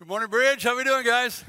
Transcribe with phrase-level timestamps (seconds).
[0.00, 0.62] Good morning, Bridge.
[0.62, 1.44] How we doing, guys?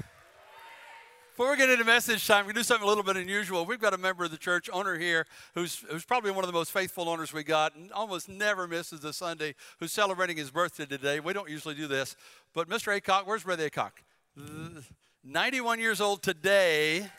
[1.29, 3.65] Before we get into message time, we do something a little bit unusual.
[3.65, 5.25] We've got a member of the church owner here
[5.55, 9.05] who's, who's probably one of the most faithful owners we got and almost never misses
[9.05, 11.21] a Sunday, who's celebrating his birthday today.
[11.21, 12.17] We don't usually do this,
[12.53, 12.93] but Mr.
[12.99, 13.91] Acock, where's Brother Acock?
[15.23, 17.09] 91 years old today.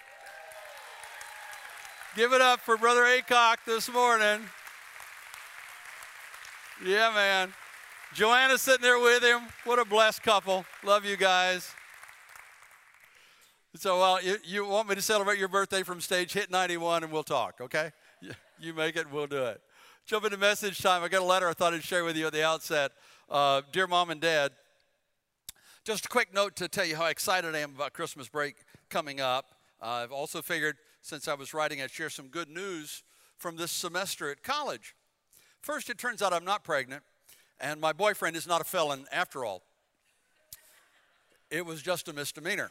[2.14, 4.41] Give it up for Brother Acock this morning.
[6.85, 7.55] Yeah, man.
[8.15, 9.41] Joanna's sitting there with him.
[9.65, 10.67] What a blessed couple.
[10.85, 11.71] Love you guys.
[13.75, 17.12] So, well, you, you want me to celebrate your birthday from stage, hit 91 and
[17.12, 17.91] we'll talk, okay?
[18.61, 19.61] You make it, we'll do it.
[20.06, 21.03] Jump into message time.
[21.03, 22.93] I got a letter I thought I'd share with you at the outset.
[23.29, 24.53] Uh, dear mom and dad,
[25.84, 28.56] just a quick note to tell you how excited I am about Christmas break
[28.89, 29.47] coming up.
[29.81, 33.03] Uh, I've also figured since I was writing, I'd share some good news
[33.37, 34.95] from this semester at college.
[35.61, 37.03] First, it turns out I'm not pregnant,
[37.62, 39.62] and my boyfriend is not a felon after all.
[41.51, 42.70] It was just a misdemeanor.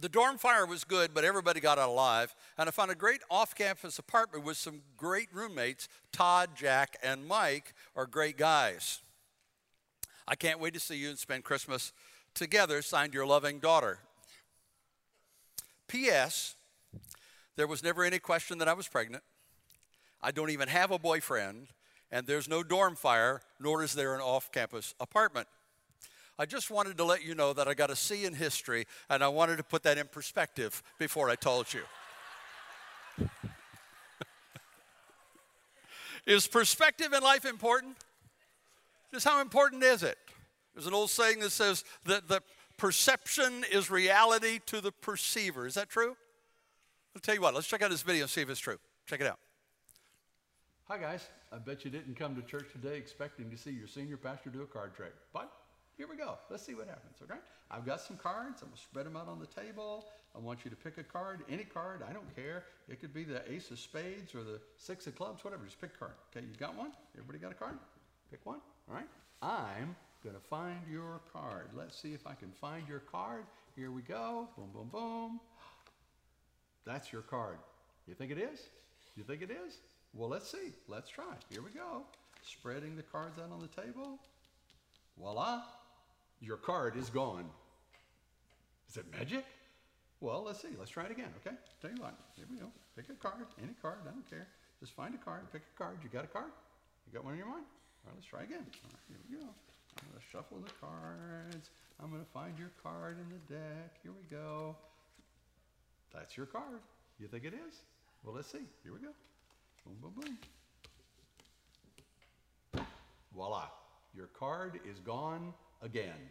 [0.00, 2.34] The dorm fire was good, but everybody got out alive.
[2.58, 5.88] And I found a great off campus apartment with some great roommates.
[6.10, 9.00] Todd, Jack, and Mike are great guys.
[10.26, 11.92] I can't wait to see you and spend Christmas
[12.34, 12.82] together.
[12.82, 13.98] Signed your loving daughter.
[15.88, 16.54] P.S.
[17.56, 19.22] There was never any question that I was pregnant.
[20.22, 21.68] I don't even have a boyfriend,
[22.12, 25.48] and there's no dorm fire, nor is there an off campus apartment.
[26.38, 29.24] I just wanted to let you know that I got a C in history, and
[29.24, 31.82] I wanted to put that in perspective before I told you.
[36.26, 37.96] is perspective in life important?
[39.12, 40.18] Just how important is it?
[40.74, 42.40] There's an old saying that says that the
[42.78, 45.66] perception is reality to the perceiver.
[45.66, 46.16] Is that true?
[47.14, 48.78] I'll tell you what, let's check out this video and see if it's true.
[49.06, 49.38] Check it out.
[50.88, 51.28] Hi, guys.
[51.52, 54.62] I bet you didn't come to church today expecting to see your senior pastor do
[54.62, 55.14] a card trick.
[55.32, 55.50] But
[55.96, 56.36] here we go.
[56.50, 57.38] Let's see what happens, okay?
[57.70, 58.62] I've got some cards.
[58.62, 60.06] I'm going to spread them out on the table.
[60.34, 62.02] I want you to pick a card, any card.
[62.06, 62.64] I don't care.
[62.88, 65.64] It could be the ace of spades or the six of clubs, whatever.
[65.64, 66.12] Just pick a card.
[66.36, 66.90] Okay, you got one?
[67.14, 67.78] Everybody got a card?
[68.32, 68.58] Pick one.
[68.88, 69.08] All right.
[69.40, 71.68] I'm going to find your card.
[71.76, 73.44] Let's see if I can find your card.
[73.76, 74.48] Here we go.
[74.56, 75.40] Boom, boom, boom.
[76.84, 77.58] That's your card.
[78.08, 78.58] You think it is?
[79.16, 79.76] You think it is?
[80.14, 80.72] Well, let's see.
[80.88, 81.34] Let's try.
[81.50, 82.02] Here we go.
[82.42, 84.18] Spreading the cards out on the table.
[85.18, 85.62] Voila.
[86.40, 87.44] Your card is gone.
[88.90, 89.44] Is it magic?
[90.20, 90.68] Well, let's see.
[90.78, 91.56] Let's try it again, okay?
[91.80, 92.14] Tell you what.
[92.36, 92.66] Here we go.
[92.96, 93.46] Pick a card.
[93.62, 93.98] Any card.
[94.06, 94.48] I don't care.
[94.80, 95.50] Just find a card.
[95.52, 95.98] Pick a card.
[96.02, 96.50] You got a card?
[97.06, 97.64] You got one in your mind?
[98.04, 98.66] All right, let's try again.
[98.84, 99.46] All right, here we go.
[99.46, 101.70] I'm going to shuffle the cards.
[102.02, 103.96] I'm going to find your card in the deck.
[104.02, 104.76] Here we go.
[106.12, 106.82] That's your card.
[107.18, 107.82] You think it is?
[108.24, 108.66] Well, let's see.
[108.82, 109.14] Here we go.
[109.84, 110.38] Boom, boom,
[112.72, 112.86] boom.
[113.34, 113.68] Voila.
[114.14, 116.30] Your card is gone again.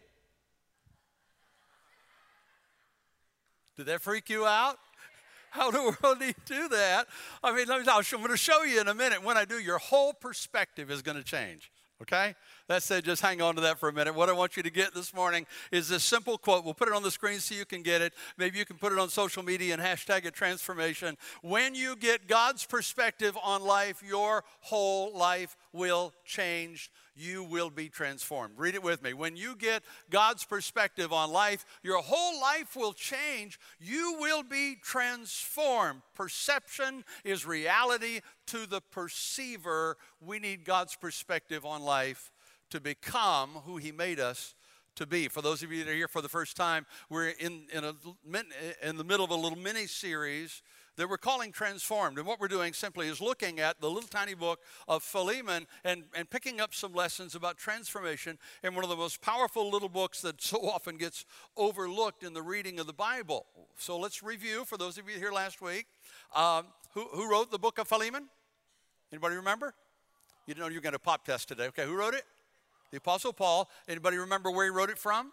[3.76, 4.78] Did that freak you out?
[5.50, 7.06] How in the world do you do that?
[7.42, 9.22] I mean, I'm going to show you in a minute.
[9.22, 11.70] When I do, your whole perspective is going to change.
[12.02, 12.34] Okay?
[12.66, 14.14] That said, just hang on to that for a minute.
[14.14, 16.64] What I want you to get this morning is this simple quote.
[16.64, 18.12] We'll put it on the screen so you can get it.
[18.36, 21.16] Maybe you can put it on social media and hashtag it transformation.
[21.42, 27.88] When you get God's perspective on life, your whole life will change you will be
[27.88, 28.54] transformed.
[28.56, 29.12] Read it with me.
[29.12, 33.58] When you get God's perspective on life, your whole life will change.
[33.80, 36.02] You will be transformed.
[36.14, 39.96] Perception is reality to the perceiver.
[40.20, 42.30] We need God's perspective on life
[42.70, 44.54] to become who He made us
[44.96, 45.28] to be.
[45.28, 47.94] For those of you that are here for the first time, we're in, in, a,
[48.82, 50.62] in the middle of a little mini series
[50.96, 52.18] that we're calling Transformed.
[52.18, 56.04] And what we're doing simply is looking at the little tiny book of Philemon and,
[56.14, 60.20] and picking up some lessons about transformation in one of the most powerful little books
[60.22, 61.24] that so often gets
[61.56, 63.46] overlooked in the reading of the Bible.
[63.76, 65.86] So let's review for those of you here last week.
[66.34, 68.28] Um, who, who wrote the book of Philemon?
[69.10, 69.74] Anybody remember?
[70.46, 71.66] You know you're going to pop test today.
[71.68, 72.24] Okay, who wrote it?
[72.90, 73.70] The Apostle Paul.
[73.88, 75.32] Anybody remember where he wrote it from?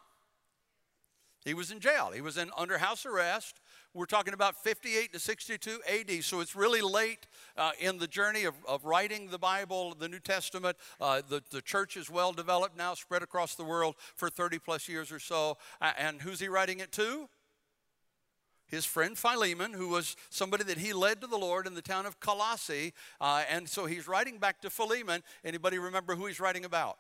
[1.43, 2.11] He was in jail.
[2.13, 3.59] He was in under house arrest.
[3.95, 7.25] We're talking about 58 to 62 AD, so it's really late
[7.57, 10.77] uh, in the journey of, of writing the Bible, the New Testament.
[11.01, 14.87] Uh, the, the church is well developed now, spread across the world for 30 plus
[14.87, 15.57] years or so.
[15.81, 17.29] And who's he writing it to?
[18.67, 22.05] his friend Philemon, who was somebody that he led to the Lord in the town
[22.05, 22.93] of Colossae.
[23.19, 25.23] Uh, and so he's writing back to Philemon.
[25.43, 26.99] Anybody remember who he's writing about?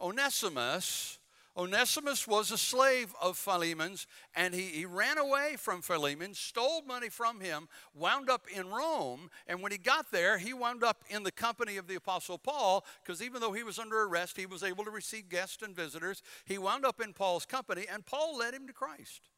[0.00, 1.20] Onesimus
[1.56, 7.10] Onesimus was a slave of Philemon's, and he, he ran away from Philemon, stole money
[7.10, 11.22] from him, wound up in Rome, and when he got there, he wound up in
[11.22, 14.62] the company of the Apostle Paul, because even though he was under arrest, he was
[14.62, 16.22] able to receive guests and visitors.
[16.46, 19.28] He wound up in Paul's company, and Paul led him to Christ.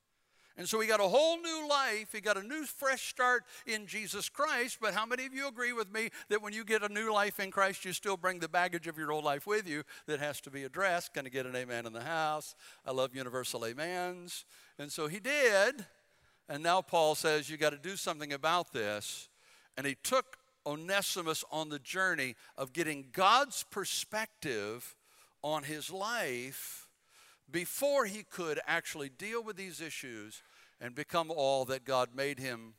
[0.57, 2.13] And so he got a whole new life.
[2.13, 4.79] He got a new, fresh start in Jesus Christ.
[4.81, 7.41] But how many of you agree with me that when you get a new life
[7.41, 10.41] in Christ, you still bring the baggage of your old life with you that has
[10.43, 11.15] to be addressed?
[11.15, 12.55] Can I get an amen in the house?
[12.87, 14.45] I love universal amens.
[14.79, 15.85] And so he did.
[16.49, 19.29] And now Paul says, You got to do something about this.
[19.77, 24.95] And he took Onesimus on the journey of getting God's perspective
[25.43, 26.84] on his life
[27.51, 30.43] before he could actually deal with these issues
[30.81, 32.75] and become all that God made him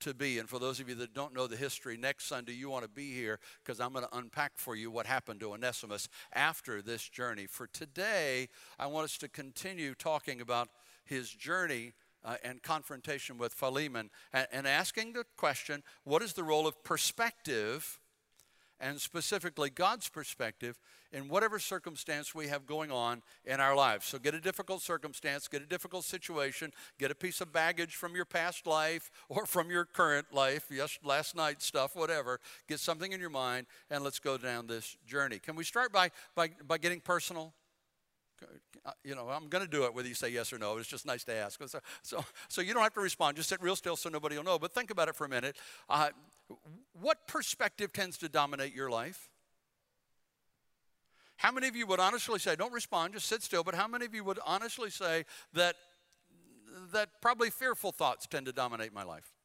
[0.00, 0.38] to be.
[0.38, 2.90] And for those of you that don't know the history, next Sunday you want to
[2.90, 7.08] be here because I'm going to unpack for you what happened to Onesimus after this
[7.08, 7.46] journey.
[7.46, 8.48] For today,
[8.78, 10.68] I want us to continue talking about
[11.04, 11.92] his journey
[12.24, 16.82] uh, and confrontation with Philemon and, and asking the question what is the role of
[16.84, 17.99] perspective?
[18.80, 20.78] And specifically God's perspective
[21.12, 24.06] in whatever circumstance we have going on in our lives.
[24.06, 28.14] So get a difficult circumstance, get a difficult situation, get a piece of baggage from
[28.14, 32.40] your past life or from your current life, yes, last night stuff, whatever.
[32.68, 35.38] Get something in your mind and let's go down this journey.
[35.38, 37.52] Can we start by, by, by getting personal?
[38.84, 40.76] Uh, you know, I'm going to do it whether you say yes or no.
[40.78, 41.60] It's just nice to ask.
[41.68, 43.36] So, so, so you don't have to respond.
[43.36, 44.58] Just sit real still so nobody will know.
[44.58, 45.56] But think about it for a minute.
[45.88, 46.10] Uh,
[47.00, 49.28] what perspective tends to dominate your life?
[51.36, 54.04] How many of you would honestly say, don't respond, just sit still, but how many
[54.04, 55.74] of you would honestly say that,
[56.92, 59.39] that probably fearful thoughts tend to dominate my life?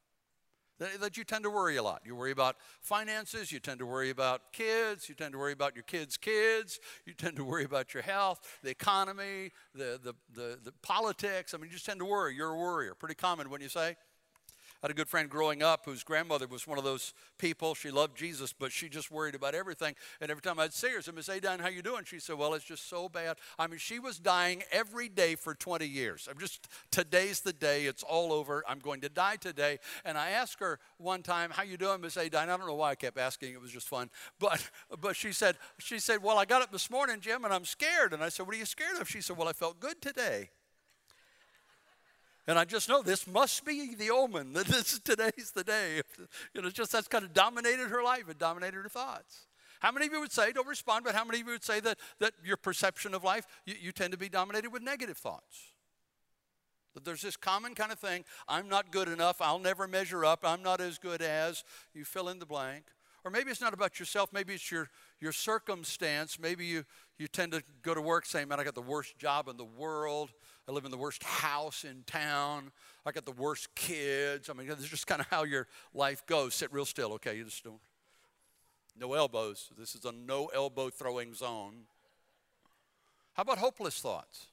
[0.80, 2.01] That, you tend to worry a lot.
[2.06, 5.75] You worry about finances, you tend to worry about kids, you tend to worry about
[5.75, 10.60] your kids' kids, you tend to worry about your health, the economy, the, the, the,
[10.63, 11.54] the politics.
[11.54, 12.36] I mean, you just tend to worry.
[12.36, 12.94] You're a worrier.
[12.94, 13.95] Pretty common, when you say?
[14.85, 17.73] Had a good friend growing up whose grandmother was one of those people.
[17.73, 19.95] She loved Jesus, but she just worried about everything.
[20.21, 22.03] And every time I'd see her, I said, Miss Adine, how you doing?
[22.05, 23.37] She said, Well, it's just so bad.
[23.57, 26.27] I mean, she was dying every day for 20 years.
[26.29, 27.87] I'm just, today's the day.
[27.87, 28.63] It's all over.
[28.67, 29.79] I'm going to die today.
[30.03, 32.49] And I asked her one time, How you doing, Miss Adine?
[32.49, 33.53] I don't know why I kept asking.
[33.53, 34.11] It was just fun.
[34.39, 34.69] But
[35.01, 38.13] but she said, she said, Well, I got up this morning, Jim, and I'm scared.
[38.13, 39.09] And I said, What are you scared of?
[39.09, 40.51] She said, Well, I felt good today.
[42.47, 46.01] And I just know this must be the omen that this is today's the day.
[46.53, 48.30] You know, just that's kind of dominated her life.
[48.30, 49.47] It dominated her thoughts.
[49.80, 51.80] How many of you would say, don't respond, but how many of you would say
[51.81, 55.74] that, that your perception of life, you, you tend to be dominated with negative thoughts?
[56.94, 60.39] That there's this common kind of thing I'm not good enough, I'll never measure up,
[60.44, 61.63] I'm not as good as,
[61.94, 62.86] you fill in the blank.
[63.25, 64.89] Or maybe it's not about yourself, maybe it's your,
[65.19, 66.38] your circumstance.
[66.39, 66.86] Maybe you,
[67.18, 69.65] you tend to go to work saying, Man, I got the worst job in the
[69.65, 70.30] world.
[70.67, 72.71] I live in the worst house in town.
[73.06, 74.50] I got the worst kids.
[74.50, 76.56] I mean, this is just kind of how your life goes.
[76.56, 77.38] Sit real still, okay?
[77.38, 77.79] You just don't.
[78.97, 79.69] No elbows.
[79.77, 81.83] This is a no elbow throwing zone.
[83.33, 84.47] How about hopeless thoughts?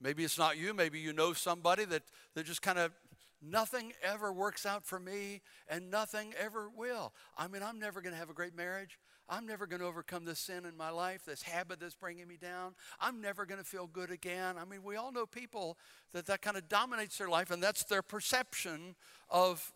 [0.00, 0.74] Maybe it's not you.
[0.74, 2.02] Maybe you know somebody that,
[2.34, 2.92] that just kind of
[3.40, 7.14] nothing ever works out for me and nothing ever will.
[7.38, 8.98] I mean, I'm never going to have a great marriage.
[9.28, 12.36] I'm never going to overcome this sin in my life, this habit that's bringing me
[12.36, 12.74] down.
[13.00, 14.56] I'm never going to feel good again.
[14.58, 15.78] I mean, we all know people
[16.12, 18.94] that that kind of dominates their life, and that's their perception
[19.30, 19.72] of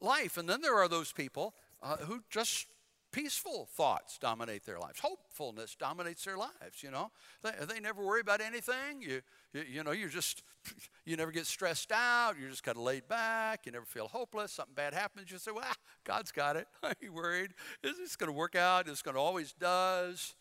[0.00, 0.36] life.
[0.36, 2.66] And then there are those people uh, who just
[3.12, 5.00] peaceful thoughts dominate their lives.
[5.00, 7.10] Hopefulness dominates their lives, you know.
[7.42, 9.00] They, they never worry about anything.
[9.00, 9.22] You,
[9.52, 10.42] you, you know, you're just,
[11.04, 12.34] you never get stressed out.
[12.38, 13.66] You're just kind of laid back.
[13.66, 14.52] You never feel hopeless.
[14.52, 15.30] Something bad happens.
[15.30, 15.64] You say, well,
[16.04, 16.66] God's got it.
[16.82, 17.52] Are you worried?
[17.82, 18.88] Is it's going to work out.
[18.88, 20.34] It's going to always does.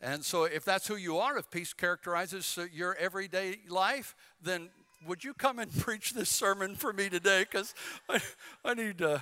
[0.00, 4.68] And so if that's who you are, if peace characterizes your everyday life, then
[5.06, 7.42] would you come and preach this sermon for me today?
[7.42, 7.74] Because
[8.08, 8.20] I,
[8.64, 9.10] I need to.
[9.10, 9.18] Uh,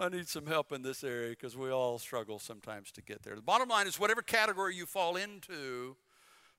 [0.00, 3.34] I need some help in this area because we all struggle sometimes to get there.
[3.34, 5.96] The bottom line is whatever category you fall into,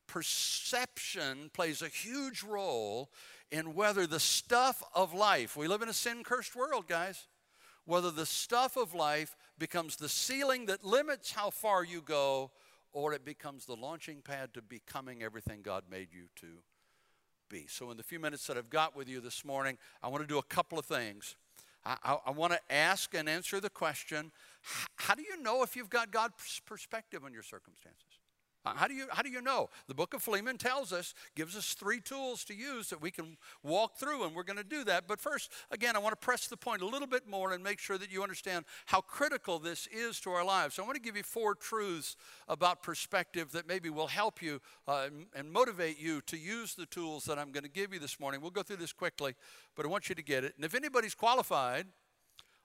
[0.09, 3.09] perception plays a huge role
[3.51, 7.27] in whether the stuff of life, we live in a sin cursed world, guys,
[7.85, 12.51] whether the stuff of life becomes the ceiling that limits how far you go
[12.91, 16.47] or it becomes the launching pad to becoming everything God made you to
[17.49, 17.65] be.
[17.67, 20.27] So, in the few minutes that I've got with you this morning, I want to
[20.27, 21.35] do a couple of things.
[21.85, 24.31] I, I, I want to ask and answer the question
[24.95, 28.08] how do you know if you've got God's perspective on your circumstances?
[28.65, 29.69] Uh, How do you how do you know?
[29.87, 33.37] The book of Philemon tells us, gives us three tools to use that we can
[33.63, 35.07] walk through, and we're going to do that.
[35.07, 37.79] But first, again, I want to press the point a little bit more and make
[37.79, 40.75] sure that you understand how critical this is to our lives.
[40.75, 44.59] So I want to give you four truths about perspective that maybe will help you
[44.87, 48.19] uh, and- motivate you to use the tools that I'm going to give you this
[48.19, 48.41] morning.
[48.41, 49.35] We'll go through this quickly,
[49.75, 50.53] but I want you to get it.
[50.55, 51.87] And if anybody's qualified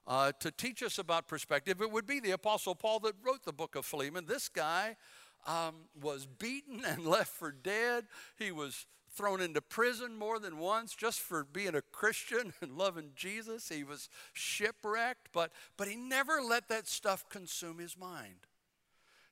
[0.06, 3.52] uh, to teach us about perspective, it would be the Apostle Paul that wrote the
[3.52, 4.26] book of Philemon.
[4.26, 4.96] This guy
[5.46, 8.04] um, was beaten and left for dead.
[8.38, 13.10] He was thrown into prison more than once just for being a Christian and loving
[13.14, 13.68] Jesus.
[13.68, 18.46] He was shipwrecked, but, but he never let that stuff consume his mind.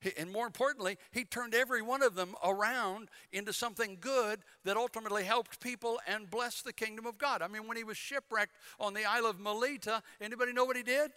[0.00, 4.76] He- and more importantly, he turned every one of them around into something good that
[4.76, 7.42] ultimately helped people and blessed the kingdom of God.
[7.42, 10.83] I mean, when he was shipwrecked on the Isle of Melita, anybody know what he
[10.83, 11.12] did?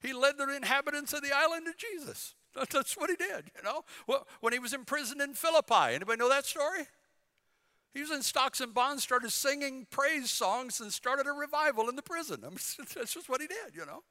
[0.00, 2.34] He led the inhabitants of the island to Jesus.
[2.54, 3.84] That- That's what he did, you know.
[4.40, 6.86] When he was imprisoned in Philippi, anybody know that story?
[7.92, 11.96] He was in stocks and bonds, started singing praise songs, and started a revival in
[11.96, 12.40] the prison.
[12.44, 12.58] I mean,
[12.94, 14.02] that's just what he did, you know.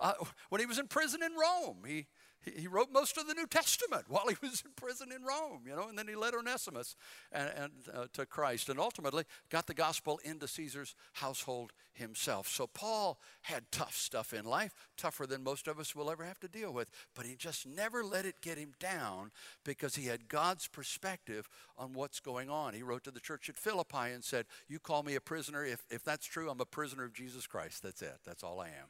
[0.00, 0.14] Uh,
[0.48, 2.06] when he was in prison in Rome, he,
[2.42, 5.76] he, wrote most of the New Testament while he was in prison in Rome, you
[5.76, 6.96] know, and then he led Onesimus
[7.32, 12.48] and, and, uh, to Christ and ultimately got the gospel into Caesar's household himself.
[12.48, 16.40] So Paul had tough stuff in life, tougher than most of us will ever have
[16.40, 19.32] to deal with, but he just never let it get him down
[19.64, 22.72] because he had God's perspective on what's going on.
[22.72, 25.64] He wrote to the church at Philippi and said, You call me a prisoner.
[25.64, 27.82] If, if that's true, I'm a prisoner of Jesus Christ.
[27.82, 28.18] That's it.
[28.24, 28.88] That's all I am.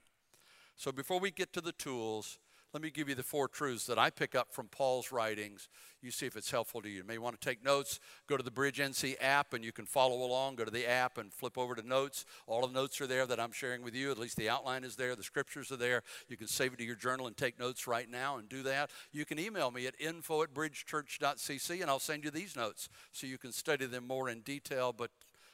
[0.77, 2.39] So before we get to the tools,
[2.73, 5.69] let me give you the four truths that I pick up from Paul's writings.
[6.03, 6.99] You see if it's helpful to you.
[6.99, 7.99] You may want to take notes.
[8.29, 10.55] Go to the Bridge NC app and you can follow along.
[10.55, 12.25] Go to the app and flip over to notes.
[12.47, 14.13] All the notes are there that I'm sharing with you.
[14.13, 15.17] At least the outline is there.
[15.17, 16.03] The scriptures are there.
[16.29, 18.91] You can save it to your journal and take notes right now and do that.
[19.13, 23.27] You can email me at info at bridgechurch.cc and I'll send you these notes so
[23.27, 24.93] you can study them more in detail.
[24.93, 25.11] But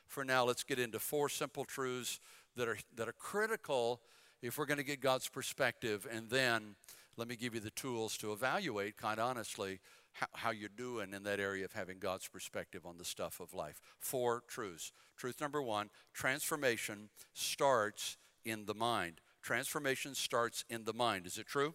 [0.07, 2.21] for now, let's get into four simple truths
[2.57, 4.03] that are, that are critical
[4.43, 6.07] if we're going to get God's perspective.
[6.11, 6.77] And then
[7.17, 9.81] let me give you the tools to evaluate, kind of honestly,
[10.13, 13.55] how, how you're doing in that area of having God's perspective on the stuff of
[13.55, 13.81] life.
[13.99, 14.93] Four truths.
[15.17, 19.21] Truth number one transformation starts in the mind.
[19.43, 21.27] Transformation starts in the mind.
[21.27, 21.75] Is it true?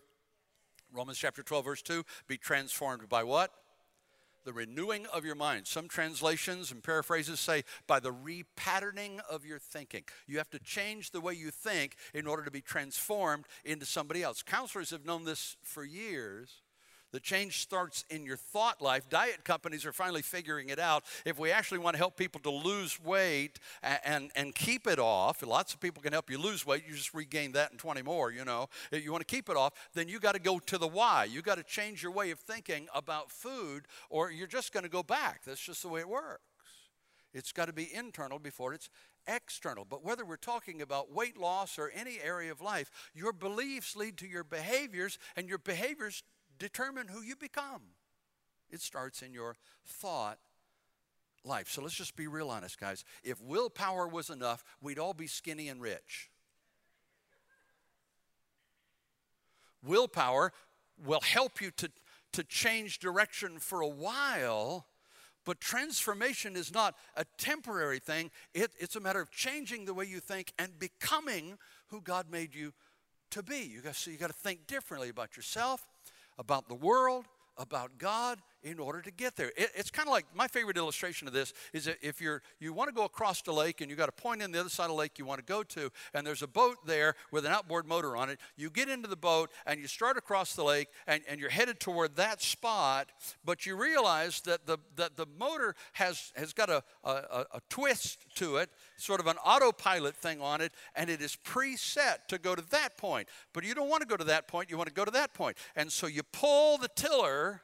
[0.93, 3.51] Romans chapter 12, verse 2 be transformed by what?
[4.43, 5.67] The renewing of your mind.
[5.67, 10.03] Some translations and paraphrases say by the repatterning of your thinking.
[10.27, 14.23] You have to change the way you think in order to be transformed into somebody
[14.23, 14.43] else.
[14.43, 16.61] Counselors have known this for years.
[17.11, 19.09] The change starts in your thought life.
[19.09, 21.03] Diet companies are finally figuring it out.
[21.25, 24.99] If we actually want to help people to lose weight and, and, and keep it
[24.99, 26.83] off, lots of people can help you lose weight.
[26.87, 28.69] You just regain that and 20 more, you know.
[28.91, 31.25] If you want to keep it off, then you got to go to the why.
[31.25, 34.89] You got to change your way of thinking about food, or you're just going to
[34.89, 35.41] go back.
[35.45, 36.41] That's just the way it works.
[37.33, 38.89] It's got to be internal before it's
[39.27, 39.85] external.
[39.85, 44.17] But whether we're talking about weight loss or any area of life, your beliefs lead
[44.17, 46.23] to your behaviors, and your behaviors
[46.61, 47.81] determine who you become.
[48.69, 50.37] It starts in your thought
[51.43, 51.67] life.
[51.69, 53.03] So let's just be real honest, guys.
[53.23, 56.29] If willpower was enough, we'd all be skinny and rich.
[59.83, 60.53] Willpower
[61.03, 61.89] will help you to,
[62.33, 64.85] to change direction for a while,
[65.43, 68.29] but transformation is not a temporary thing.
[68.53, 72.53] It, it's a matter of changing the way you think and becoming who God made
[72.53, 72.73] you
[73.31, 73.61] to be.
[73.61, 75.87] You got, so you got to think differently about yourself,
[76.37, 77.25] about the world,
[77.57, 79.51] about God in order to get there.
[79.57, 82.73] It, it's kind of like my favorite illustration of this is that if you're you
[82.73, 84.85] want to go across the lake and you got a point in the other side
[84.85, 87.51] of the lake you want to go to, and there's a boat there with an
[87.51, 88.39] outboard motor on it.
[88.55, 91.79] You get into the boat and you start across the lake and, and you're headed
[91.79, 93.11] toward that spot,
[93.43, 97.61] but you realize that the that the motor has has got a, a, a, a
[97.69, 102.37] twist to it, sort of an autopilot thing on it, and it is preset to
[102.37, 103.27] go to that point.
[103.53, 105.33] But you don't want to go to that point, you want to go to that
[105.33, 105.57] point.
[105.75, 107.61] And so you pull the tiller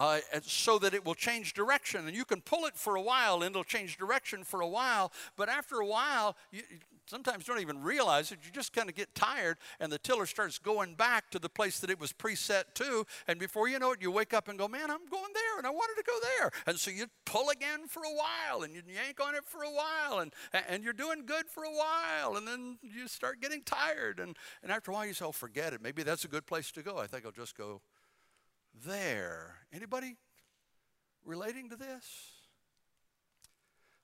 [0.00, 2.06] uh, so that it will change direction.
[2.06, 5.12] And you can pull it for a while and it'll change direction for a while.
[5.36, 6.62] But after a while, you
[7.04, 8.38] sometimes don't even realize it.
[8.42, 11.80] You just kind of get tired and the tiller starts going back to the place
[11.80, 13.04] that it was preset to.
[13.28, 15.66] And before you know it, you wake up and go, man, I'm going there and
[15.66, 16.50] I wanted to go there.
[16.66, 19.70] And so you pull again for a while and you yank on it for a
[19.70, 20.32] while and,
[20.66, 22.36] and you're doing good for a while.
[22.36, 24.18] And then you start getting tired.
[24.18, 25.82] And, and after a while, you say, oh, forget it.
[25.82, 26.96] Maybe that's a good place to go.
[26.96, 27.82] I think I'll just go
[28.84, 29.56] there.
[29.72, 30.16] Anybody
[31.24, 32.40] relating to this?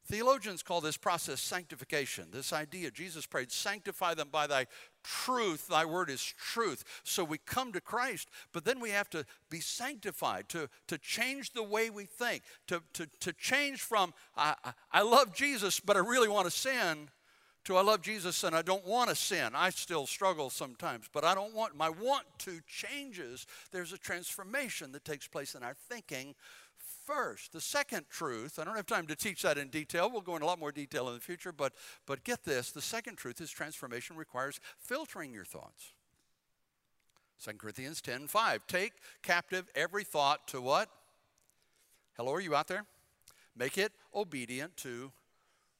[0.09, 2.29] Theologians call this process sanctification.
[2.31, 4.67] This idea, Jesus prayed, sanctify them by thy
[5.03, 5.67] truth.
[5.67, 6.85] Thy word is truth.
[7.03, 11.55] So we come to Christ, but then we have to be sanctified, to, to change
[11.55, 14.55] the way we think, to, to, to change from, I,
[14.93, 17.09] I love Jesus, but I really want to sin,
[17.67, 19.51] to I love Jesus and I don't want to sin.
[19.55, 23.47] I still struggle sometimes, but I don't want, my want to changes.
[23.73, 26.35] There's a transformation that takes place in our thinking
[27.05, 27.53] first.
[27.53, 30.11] The second truth, I don't have time to teach that in detail.
[30.11, 31.73] We'll go into a lot more detail in the future, but,
[32.07, 35.93] but get this the second truth is transformation requires filtering your thoughts.
[37.45, 38.67] 2 Corinthians 10 5.
[38.67, 38.93] Take
[39.23, 40.89] captive every thought to what?
[42.17, 42.87] Hello, are you out there?
[43.57, 45.13] Make it obedient to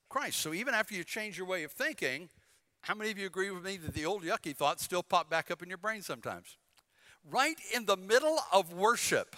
[0.09, 0.41] Christ.
[0.41, 2.29] So even after you change your way of thinking,
[2.83, 5.51] how many of you agree with me that the old yucky thoughts still pop back
[5.51, 6.57] up in your brain sometimes?
[7.29, 9.35] Right in the middle of worship,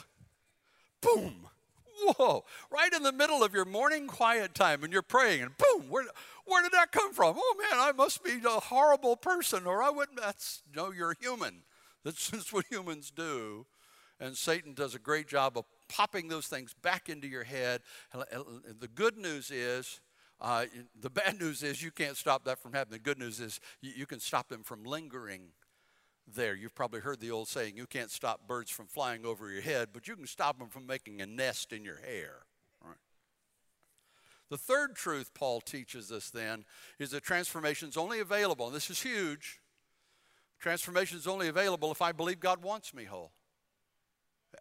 [1.01, 1.49] boom,
[2.03, 5.89] whoa, right in the middle of your morning quiet time and you're praying, and boom,
[5.89, 6.05] where,
[6.45, 7.37] where did that come from?
[7.39, 10.21] Oh man, I must be a horrible person, or I wouldn't.
[10.21, 11.63] That's no, you're human.
[12.05, 13.67] That's, that's what humans do.
[14.21, 17.83] And Satan does a great job of popping those things back into your head.
[18.13, 20.01] The good news is,
[20.41, 20.67] uh,
[21.01, 23.01] the bad news is you can't stop that from happening.
[23.03, 25.53] The good news is you, you can stop them from lingering
[26.35, 26.55] there.
[26.55, 29.89] You've probably heard the old saying, you can't stop birds from flying over your head,
[29.93, 32.43] but you can stop them from making a nest in your hair.
[32.85, 32.97] Right?
[34.51, 36.65] The third truth Paul teaches us then
[36.99, 39.61] is that transformation is only available, and this is huge.
[40.59, 43.33] Transformation is only available if I believe God wants me whole.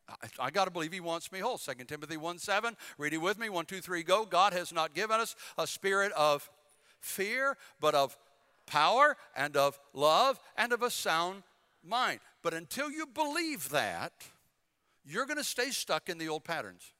[0.09, 1.57] I, I got to believe he wants me whole.
[1.57, 3.49] 2 Timothy 1 7, read it with me.
[3.49, 4.25] 1, 2, 3, go.
[4.25, 6.49] God has not given us a spirit of
[6.99, 8.17] fear, but of
[8.65, 11.43] power and of love and of a sound
[11.83, 12.19] mind.
[12.43, 14.13] But until you believe that,
[15.05, 16.91] you're going to stay stuck in the old patterns.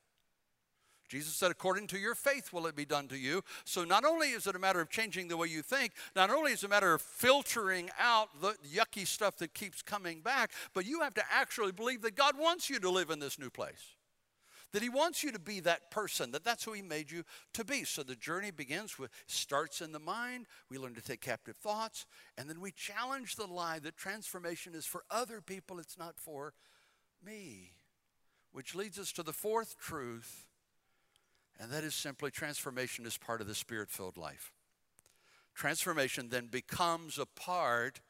[1.08, 3.44] Jesus said, according to your faith will it be done to you.
[3.66, 6.52] So not only is it a matter of changing the way you think, not only
[6.52, 10.86] is it a matter of filtering out the yucky stuff that keeps coming back, but
[10.86, 13.96] you have to actually believe that God wants you to live in this new place
[14.74, 17.24] that he wants you to be that person, that that's who he made you
[17.54, 17.84] to be.
[17.84, 20.46] So the journey begins with, starts in the mind.
[20.70, 22.06] We learn to take captive thoughts,
[22.38, 26.54] and then we challenge the lie that transformation is for other people, it's not for
[27.26, 27.72] me.
[28.52, 30.47] Which leads us to the fourth truth,
[31.60, 34.52] and that is simply transformation is part of the spirit filled life.
[35.56, 38.02] Transformation then becomes a part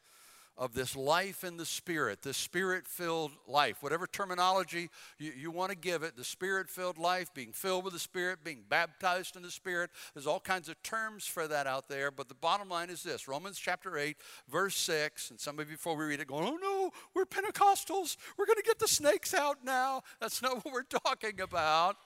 [0.58, 5.70] of this life in the Spirit, this Spirit filled life, whatever terminology you, you want
[5.70, 9.42] to give it, the Spirit filled life, being filled with the Spirit, being baptized in
[9.42, 9.90] the Spirit.
[10.14, 13.28] There's all kinds of terms for that out there, but the bottom line is this
[13.28, 14.16] Romans chapter 8,
[14.50, 15.30] verse 6.
[15.30, 18.16] And some of you, before we read it, going, oh no, we're Pentecostals.
[18.36, 20.02] We're going to get the snakes out now.
[20.20, 21.96] That's not what we're talking about.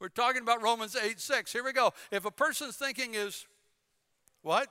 [0.00, 1.52] We're talking about Romans 8, 6.
[1.52, 1.92] Here we go.
[2.10, 3.46] If a person's thinking is,
[4.42, 4.68] what?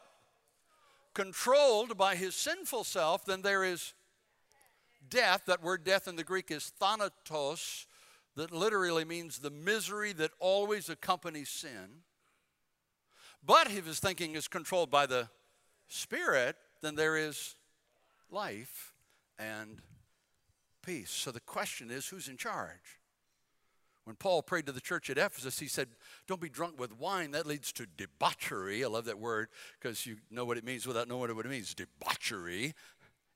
[1.13, 3.93] controlled by his sinful self, then there is
[5.09, 5.43] death.
[5.45, 7.85] That word death in the Greek is thanatos,
[8.35, 12.01] that literally means the misery that always accompanies sin.
[13.45, 15.29] But if his thinking is controlled by the
[15.87, 17.55] Spirit, then there is
[18.31, 18.93] life
[19.37, 19.81] and
[20.81, 21.11] peace.
[21.11, 22.99] So the question is who's in charge?
[24.05, 25.89] When Paul prayed to the church at Ephesus, he said,
[26.27, 27.31] Don't be drunk with wine.
[27.31, 28.83] That leads to debauchery.
[28.83, 29.47] I love that word
[29.79, 32.73] because you know what it means without knowing what it means debauchery.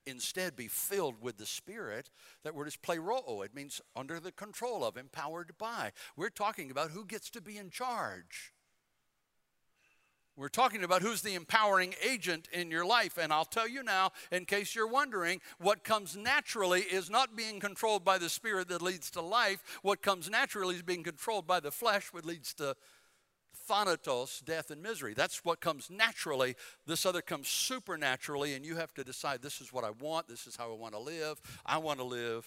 [0.06, 2.10] Instead, be filled with the Spirit.
[2.43, 3.43] That word is pleroo.
[3.43, 5.91] It means under the control of, empowered by.
[6.15, 8.53] We're talking about who gets to be in charge.
[10.38, 13.17] We're talking about who's the empowering agent in your life.
[13.17, 17.60] And I'll tell you now, in case you're wondering, what comes naturally is not being
[17.60, 19.80] controlled by the spirit that leads to life.
[19.82, 22.76] What comes naturally is being controlled by the flesh, what leads to
[23.67, 25.15] thanatos, death and misery.
[25.15, 26.56] That's what comes naturally.
[26.86, 30.45] This other comes supernaturally, and you have to decide this is what I want, this
[30.45, 31.41] is how I want to live.
[31.65, 32.45] I want to live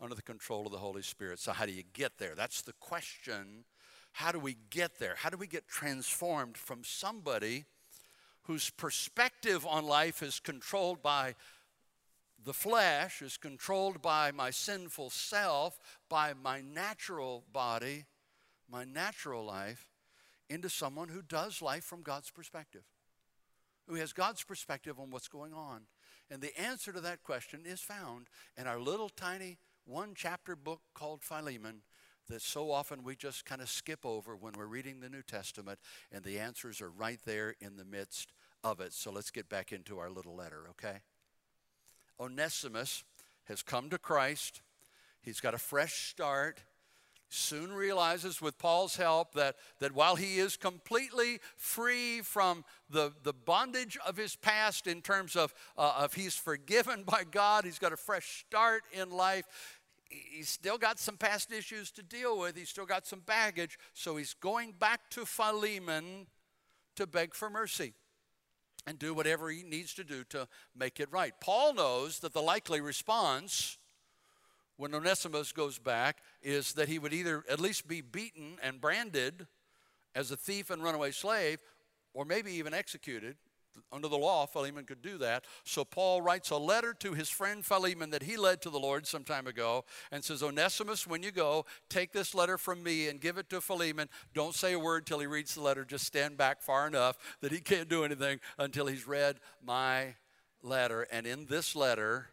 [0.00, 1.38] under the control of the Holy Spirit.
[1.38, 2.34] So, how do you get there?
[2.34, 3.64] That's the question
[4.16, 5.14] how do we get there?
[5.14, 7.66] How do we get transformed from somebody
[8.44, 11.34] whose perspective on life is controlled by
[12.42, 18.06] the flesh, is controlled by my sinful self, by my natural body,
[18.70, 19.90] my natural life,
[20.48, 22.84] into someone who does life from God's perspective,
[23.86, 25.82] who has God's perspective on what's going on?
[26.30, 30.80] And the answer to that question is found in our little tiny one chapter book
[30.94, 31.82] called Philemon
[32.28, 35.78] that so often we just kind of skip over when we're reading the New Testament,
[36.12, 38.32] and the answers are right there in the midst
[38.64, 38.92] of it.
[38.92, 40.98] So let's get back into our little letter, okay?
[42.18, 43.04] Onesimus
[43.44, 44.60] has come to Christ.
[45.22, 46.62] He's got a fresh start.
[47.28, 53.32] soon realizes with Paul's help that, that while he is completely free from the, the
[53.32, 57.92] bondage of his past in terms of, uh, of he's forgiven by God, he's got
[57.92, 59.44] a fresh start in life,
[60.08, 64.16] he's still got some past issues to deal with, he's still got some baggage, so
[64.16, 66.26] he's going back to Philemon
[66.96, 67.94] to beg for mercy
[68.86, 71.34] and do whatever he needs to do to make it right.
[71.40, 73.78] Paul knows that the likely response
[74.76, 79.46] when Onesimus goes back is that he would either at least be beaten and branded
[80.14, 81.58] as a thief and runaway slave,
[82.14, 83.36] or maybe even executed.
[83.92, 85.44] Under the law, Philemon could do that.
[85.64, 89.06] So Paul writes a letter to his friend Philemon that he led to the Lord
[89.06, 93.20] some time ago and says, Onesimus, when you go, take this letter from me and
[93.20, 94.08] give it to Philemon.
[94.34, 95.84] Don't say a word till he reads the letter.
[95.84, 100.14] Just stand back far enough that he can't do anything until he's read my
[100.62, 101.06] letter.
[101.10, 102.28] And in this letter,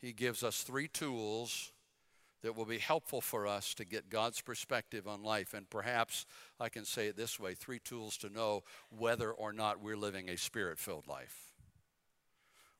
[0.00, 1.72] he gives us three tools
[2.42, 5.54] that will be helpful for us to get God's perspective on life.
[5.54, 6.26] And perhaps
[6.60, 10.28] I can say it this way three tools to know whether or not we're living
[10.28, 11.54] a spirit filled life,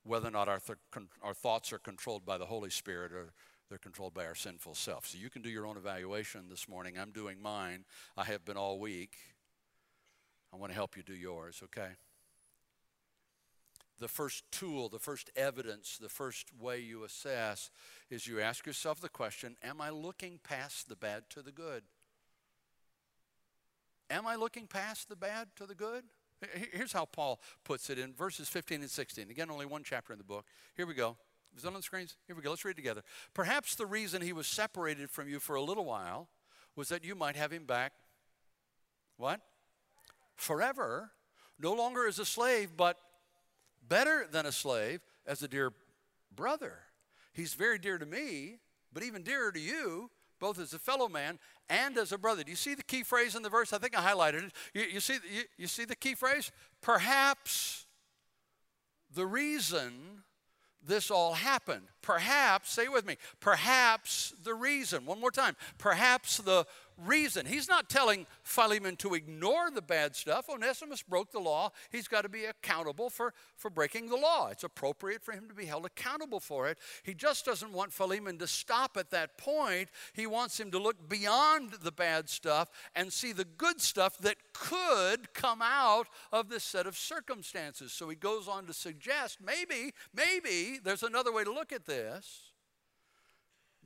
[0.04, 3.32] whether or not our, th- our thoughts are controlled by the Holy Spirit or
[3.68, 5.06] they're controlled by our sinful self.
[5.06, 6.96] So you can do your own evaluation this morning.
[6.98, 7.84] I'm doing mine,
[8.16, 9.16] I have been all week.
[10.52, 11.96] I want to help you do yours, okay?
[13.98, 17.70] The first tool, the first evidence, the first way you assess
[18.10, 21.82] is you ask yourself the question Am I looking past the bad to the good?
[24.10, 26.04] Am I looking past the bad to the good?
[26.72, 29.30] Here's how Paul puts it in verses 15 and 16.
[29.30, 30.44] Again, only one chapter in the book.
[30.76, 31.16] Here we go.
[31.56, 32.16] Is it on the screens?
[32.26, 32.50] Here we go.
[32.50, 33.02] Let's read together.
[33.32, 36.28] Perhaps the reason he was separated from you for a little while
[36.76, 37.92] was that you might have him back.
[39.16, 39.40] What?
[40.34, 41.12] Forever.
[41.58, 42.98] No longer as a slave, but
[43.88, 45.72] better than a slave as a dear
[46.34, 46.74] brother.
[47.32, 48.58] He's very dear to me,
[48.92, 52.44] but even dearer to you, both as a fellow man and as a brother.
[52.44, 53.72] Do you see the key phrase in the verse?
[53.72, 54.52] I think I highlighted it.
[54.74, 56.52] You, you see, you, you see the key phrase?
[56.80, 57.86] Perhaps
[59.14, 60.22] the reason
[60.86, 61.88] this all happened.
[62.00, 65.04] Perhaps, say with me, perhaps the reason.
[65.04, 65.56] One more time.
[65.78, 66.66] Perhaps the
[67.04, 67.46] reason.
[67.46, 70.48] He's not telling Philemon to ignore the bad stuff.
[70.48, 71.70] Onesimus broke the law.
[71.90, 74.48] He's got to be accountable for, for breaking the law.
[74.48, 76.78] It's appropriate for him to be held accountable for it.
[77.02, 79.90] He just doesn't want Philemon to stop at that point.
[80.14, 84.36] He wants him to look beyond the bad stuff and see the good stuff that
[84.54, 87.92] could come out of this set of circumstances.
[87.92, 92.52] So he goes on to suggest maybe, maybe there's another way to look at this.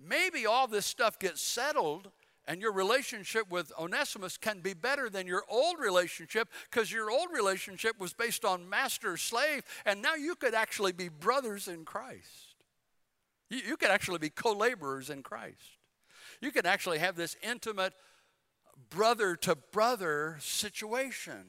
[0.02, 2.10] Maybe all this stuff gets settled
[2.50, 7.28] and your relationship with Onesimus can be better than your old relationship because your old
[7.32, 12.56] relationship was based on master slave, and now you could actually be brothers in Christ.
[13.50, 15.78] You, you could actually be co laborers in Christ.
[16.40, 17.92] You could actually have this intimate
[18.90, 21.44] brother to brother situation.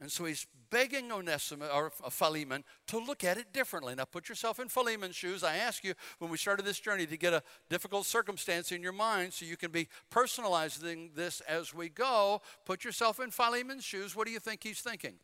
[0.00, 3.94] And so he's begging Onesimus or Philemon to look at it differently.
[3.94, 5.42] Now put yourself in Philemon's shoes.
[5.42, 8.92] I ask you when we started this journey to get a difficult circumstance in your
[8.92, 12.42] mind so you can be personalizing this as we go.
[12.64, 14.14] Put yourself in Philemon's shoes.
[14.14, 15.14] What do you think he's thinking?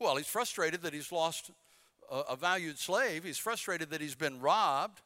[0.00, 1.50] Well, he's frustrated that he's lost
[2.10, 3.22] a, a valued slave.
[3.22, 5.02] He's frustrated that he's been robbed.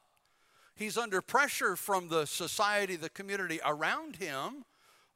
[0.75, 4.65] He's under pressure from the society, the community around him.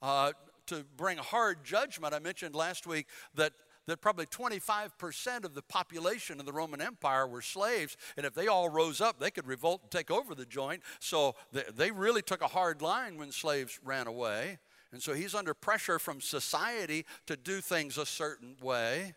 [0.02, 0.32] Uh,
[0.66, 2.14] to bring hard judgment.
[2.14, 3.52] I mentioned last week that
[3.86, 8.48] that probably 25% of the population of the Roman Empire were slaves, and if they
[8.48, 10.82] all rose up, they could revolt and take over the joint.
[10.98, 14.58] So they, really took a hard line when slaves ran away.
[14.92, 19.14] And so he's under pressure from society to do things a certain way.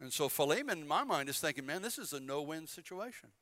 [0.00, 3.30] And so Philemon, in my mind, is thinking, man, this is a no win situation.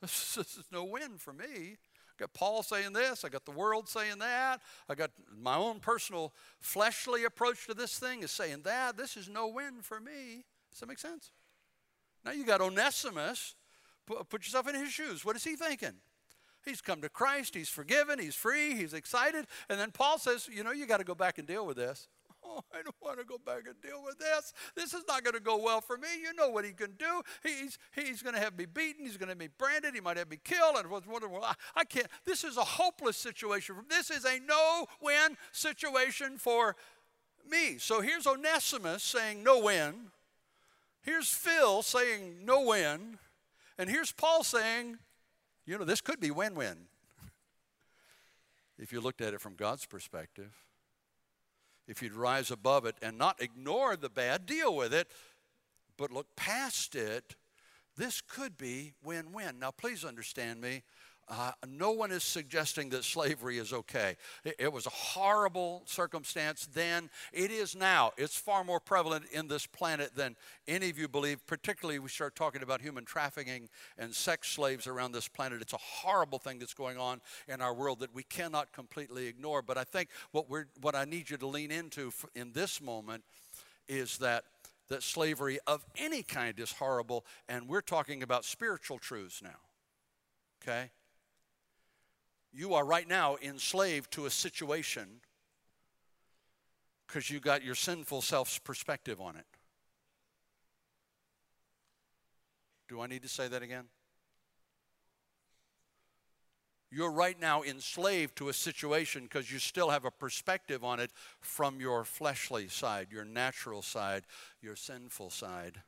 [0.00, 1.76] This is no win for me
[2.22, 6.32] got Paul saying this, I got the world saying that, I got my own personal
[6.60, 8.96] fleshly approach to this thing is saying that.
[8.96, 10.44] This is no win for me.
[10.70, 11.32] Does that make sense?
[12.24, 13.56] Now you got Onesimus.
[14.06, 15.24] Put yourself in his shoes.
[15.24, 15.94] What is he thinking?
[16.64, 19.46] He's come to Christ, he's forgiven, he's free, he's excited.
[19.68, 22.06] And then Paul says, You know, you got to go back and deal with this.
[22.44, 24.52] Oh, I don't want to go back and deal with this.
[24.74, 26.08] This is not going to go well for me.
[26.20, 27.22] You know what he can do.
[27.42, 29.04] He's, he's going to have me beaten.
[29.04, 29.94] He's going to be branded.
[29.94, 30.76] He might have me killed.
[30.76, 31.42] And wonderful.
[31.44, 32.08] I, I can't.
[32.24, 33.76] This is a hopeless situation.
[33.88, 36.76] This is a no win situation for
[37.48, 37.78] me.
[37.78, 40.10] So here's Onesimus saying no win.
[41.02, 43.18] Here's Phil saying no win.
[43.78, 44.98] And here's Paul saying,
[45.64, 46.86] you know, this could be win win
[48.78, 50.52] if you looked at it from God's perspective
[51.86, 55.08] if you'd rise above it and not ignore the bad, deal with it,
[55.96, 57.36] but look past it,
[57.96, 59.58] this could be win win.
[59.58, 60.82] Now, please understand me.
[61.34, 64.16] Uh, no one is suggesting that slavery is okay.
[64.44, 67.08] It, it, was a horrible circumstance then.
[67.32, 68.12] It is now.
[68.18, 70.36] It's far more prevalent in this planet than
[70.68, 75.12] any of you believe, particularly we start talking about human trafficking and sex slaves around
[75.12, 75.62] this planet.
[75.62, 79.62] It's a horrible thing that's going on in our world that we cannot completely ignore.
[79.62, 83.24] But I think what, we're, what I need you to lean into in this moment
[83.88, 84.44] is that
[84.90, 89.56] that slavery of any kind is horrible, and we're talking about spiritual truths now.
[90.62, 90.90] Okay?
[92.52, 95.20] You are right now enslaved to a situation
[97.06, 99.46] because you got your sinful self's perspective on it.
[102.88, 103.84] Do I need to say that again?
[106.90, 111.10] You're right now enslaved to a situation because you still have a perspective on it
[111.40, 114.24] from your fleshly side, your natural side,
[114.60, 115.80] your sinful side.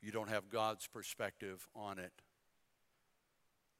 [0.00, 2.12] You don't have God's perspective on it.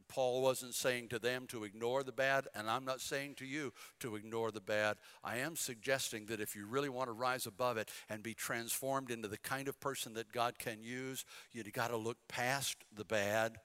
[0.08, 3.72] Paul wasn't saying to them to ignore the bad, and I'm not saying to you
[4.00, 4.96] to ignore the bad.
[5.22, 9.10] I am suggesting that if you really want to rise above it and be transformed
[9.10, 13.04] into the kind of person that God can use, you've got to look past the
[13.04, 13.58] bad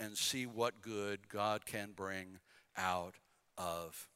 [0.00, 2.38] and see what good God can bring
[2.76, 3.14] out
[3.56, 4.08] of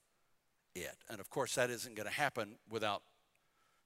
[0.74, 0.96] it.
[1.08, 3.02] And of course, that isn't going to happen without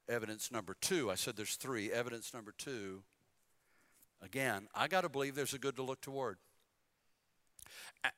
[0.09, 1.11] evidence number two.
[1.11, 1.91] I said there's three.
[1.91, 3.03] Evidence number two,
[4.23, 6.39] again, I got to believe there's a good to look toward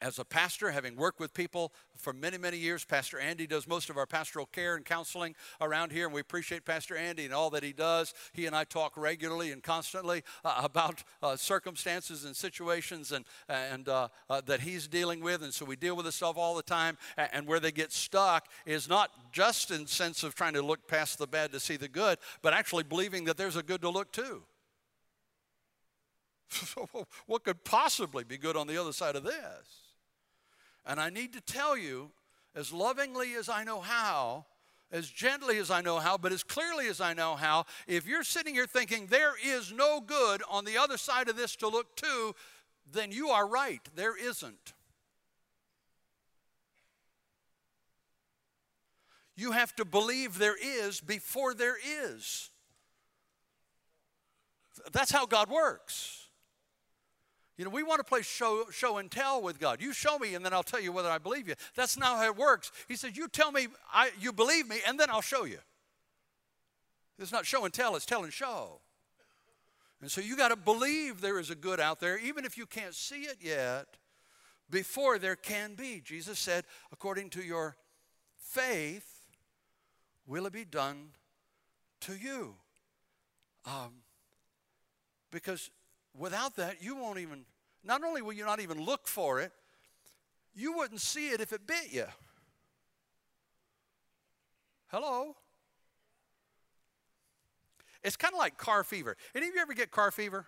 [0.01, 3.91] as a pastor, having worked with people for many, many years, Pastor Andy does most
[3.91, 7.51] of our pastoral care and counseling around here, and we appreciate Pastor Andy and all
[7.51, 8.15] that he does.
[8.33, 13.89] He and I talk regularly and constantly uh, about uh, circumstances and situations and, and
[13.89, 16.63] uh, uh that he's dealing with, and so we deal with this stuff all the
[16.63, 16.97] time.
[17.17, 21.19] And where they get stuck is not just in sense of trying to look past
[21.19, 24.13] the bad to see the good, but actually believing that there's a good to look
[24.13, 24.43] to.
[27.27, 29.89] what could possibly be good on the other side of this?
[30.87, 32.11] And I need to tell you,
[32.55, 34.47] as lovingly as I know how,
[34.91, 38.25] as gently as I know how, but as clearly as I know how, if you're
[38.25, 41.95] sitting here thinking there is no good on the other side of this to look
[41.97, 42.35] to,
[42.91, 43.83] then you are right.
[43.95, 44.73] There isn't.
[49.37, 52.51] You have to believe there is before there is.
[54.93, 56.18] That's how God works.
[57.59, 59.83] You know, we want to play show, show and tell with God.
[59.83, 61.57] You show me, and then I'll tell you whether I believe you.
[61.75, 62.71] That's not how it works.
[62.87, 65.59] He says, You tell me I, you believe me, and then I'll show you.
[67.19, 68.81] It's not show and tell, it's tell and show.
[70.01, 72.65] And so you got to believe there is a good out there, even if you
[72.65, 73.97] can't see it yet,
[74.71, 76.01] before there can be.
[76.01, 77.77] Jesus said, according to your
[78.37, 79.27] faith,
[80.29, 81.09] will it be done
[82.03, 82.55] to you?
[83.67, 83.95] Um,
[85.33, 85.71] because
[86.19, 87.45] Without that, you won't even,
[87.85, 89.53] not only will you not even look for it,
[90.55, 92.07] you wouldn't see it if it bit you.
[94.89, 95.37] Hello?
[98.03, 99.17] It's kind of like car fever.
[99.35, 100.47] Any of you ever get car fever?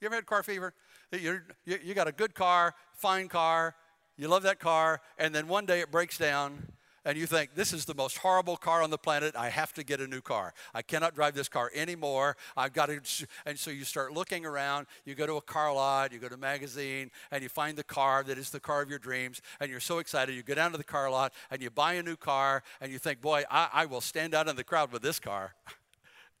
[0.00, 0.72] You ever had car fever?
[1.12, 3.74] You're, you, you got a good car, fine car,
[4.16, 6.72] you love that car, and then one day it breaks down,
[7.04, 9.34] and you think, this is the most horrible car on the planet.
[9.36, 10.52] I have to get a new car.
[10.74, 12.36] I cannot drive this car anymore.
[12.56, 13.00] I've got to.
[13.46, 14.86] And so you start looking around.
[15.04, 17.84] You go to a car lot, you go to a magazine, and you find the
[17.84, 19.40] car that is the car of your dreams.
[19.60, 20.34] And you're so excited.
[20.34, 22.98] You go down to the car lot and you buy a new car, and you
[22.98, 25.54] think, boy, I, I will stand out in the crowd with this car.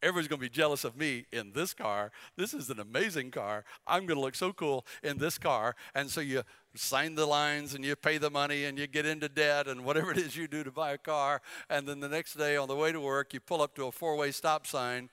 [0.02, 2.10] Everyone's going to be jealous of me in this car.
[2.36, 3.64] This is an amazing car.
[3.86, 5.76] I'm going to look so cool in this car.
[5.94, 6.42] And so you
[6.74, 10.10] sign the lines and you pay the money and you get into debt and whatever
[10.12, 11.42] it is you do to buy a car.
[11.68, 13.92] And then the next day on the way to work, you pull up to a
[13.92, 15.10] four way stop sign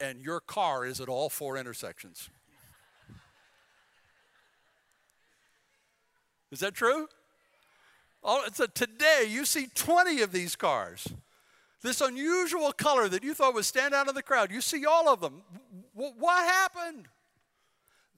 [0.00, 2.28] and your car is at all four intersections.
[6.50, 7.08] Is that true?
[8.22, 11.06] Oh, so today you see 20 of these cars.
[11.86, 15.08] This unusual color that you thought would stand out in the crowd, you see all
[15.08, 15.42] of them.
[15.94, 17.06] W- what happened?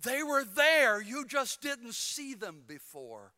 [0.02, 3.34] They were there, you just didn't see them before.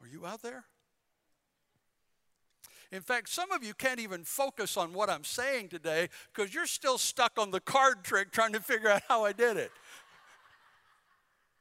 [0.00, 0.62] Are you out there?
[2.92, 6.66] In fact, some of you can't even focus on what I'm saying today because you're
[6.66, 9.72] still stuck on the card trick trying to figure out how I did it.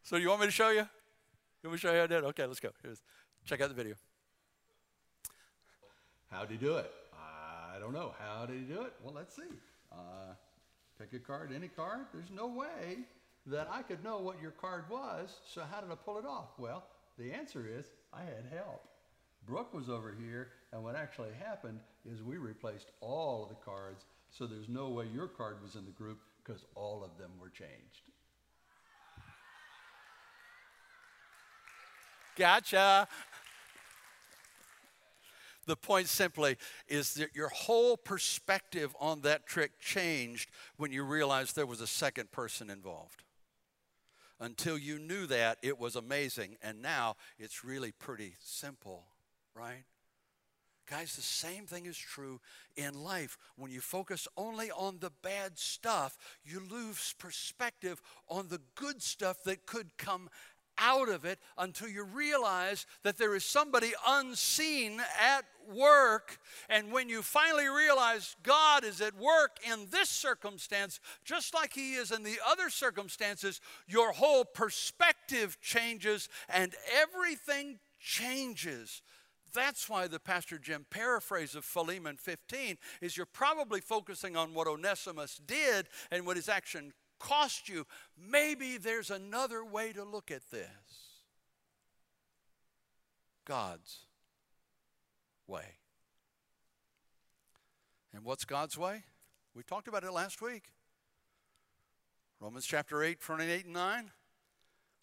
[0.03, 0.85] So, you want me to show you?
[1.63, 2.25] You want me to show you how I did it?
[2.25, 2.69] Okay, let's go.
[2.83, 3.01] Here's,
[3.43, 3.95] check out the video.
[6.33, 6.91] How'd he do it?
[7.13, 8.11] I don't know.
[8.19, 8.93] How did he do it?
[9.03, 9.43] Well, let's see.
[9.91, 10.33] Uh,
[10.99, 12.07] pick a card, any card.
[12.11, 13.05] There's no way
[13.45, 15.37] that I could know what your card was.
[15.45, 16.49] So how did I pull it off?
[16.57, 16.85] Well,
[17.19, 18.81] the answer is I had help.
[19.45, 21.79] Brooke was over here, and what actually happened
[22.11, 24.05] is we replaced all of the cards.
[24.31, 27.49] So there's no way your card was in the group because all of them were
[27.49, 28.01] changed.
[32.35, 33.07] Gotcha.
[35.65, 41.55] The point simply is that your whole perspective on that trick changed when you realized
[41.55, 43.23] there was a second person involved.
[44.39, 46.57] Until you knew that, it was amazing.
[46.61, 49.05] And now it's really pretty simple,
[49.55, 49.83] right?
[50.89, 52.41] Guys, the same thing is true
[52.75, 53.37] in life.
[53.55, 59.43] When you focus only on the bad stuff, you lose perspective on the good stuff
[59.43, 60.29] that could come
[60.77, 66.39] out of it until you realize that there is somebody unseen at work.
[66.69, 71.93] And when you finally realize God is at work in this circumstance, just like He
[71.93, 79.01] is in the other circumstances, your whole perspective changes and everything changes.
[79.53, 84.67] That's why the Pastor Jim paraphrase of Philemon 15 is you're probably focusing on what
[84.67, 86.91] Onesimus did and what his action
[87.23, 87.85] cost you.
[88.17, 90.67] Maybe there's another way to look at this
[93.45, 93.99] God's
[95.47, 95.77] way.
[98.13, 99.03] And what's God's way?
[99.55, 100.65] We talked about it last week.
[102.39, 104.11] Romans chapter 8, 28 and 9.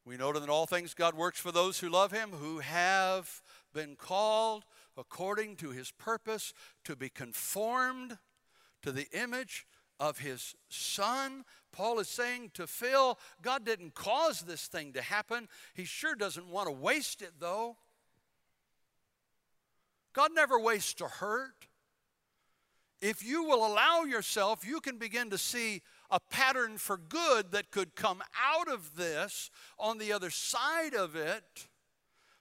[0.05, 3.43] We know that in all things God works for those who love him, who have
[3.73, 4.65] been called
[4.97, 6.53] according to his purpose
[6.85, 8.19] to be conformed
[8.83, 9.67] to the image
[10.01, 11.45] of his son.
[11.71, 15.47] Paul is saying to Phil, God didn't cause this thing to happen.
[15.75, 17.77] He sure doesn't want to waste it, though.
[20.13, 21.69] God never wastes a hurt.
[23.01, 27.71] If you will allow yourself, you can begin to see a pattern for good that
[27.71, 31.69] could come out of this on the other side of it.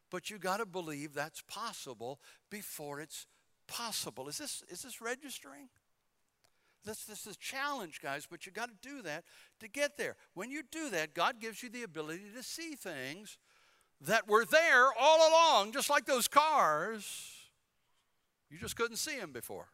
[0.10, 2.20] But you got to believe that's possible
[2.50, 3.28] before it's
[3.68, 4.28] possible.
[4.28, 5.70] Is this, is this registering?
[6.86, 9.26] This, this is a challenge, guys, but you got to do that
[9.60, 10.16] to get there.
[10.34, 13.38] When you do that, God gives you the ability to see things
[14.02, 17.34] that were there all along, just like those cars.
[18.50, 19.68] You just couldn't see them before.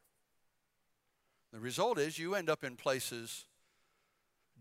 [1.53, 3.45] The result is you end up in places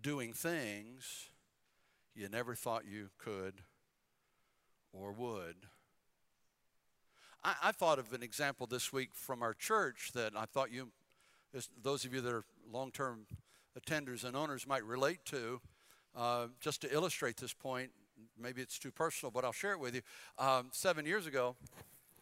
[0.00, 1.28] doing things
[2.14, 3.54] you never thought you could
[4.92, 5.57] or would.
[7.42, 10.90] I, I thought of an example this week from our church that I thought you
[11.54, 13.26] as those of you that are long term
[13.78, 15.60] attenders and owners might relate to.
[16.16, 17.90] Uh, just to illustrate this point,
[18.40, 20.02] maybe it's too personal, but I'll share it with you.
[20.38, 21.56] Um, seven years ago,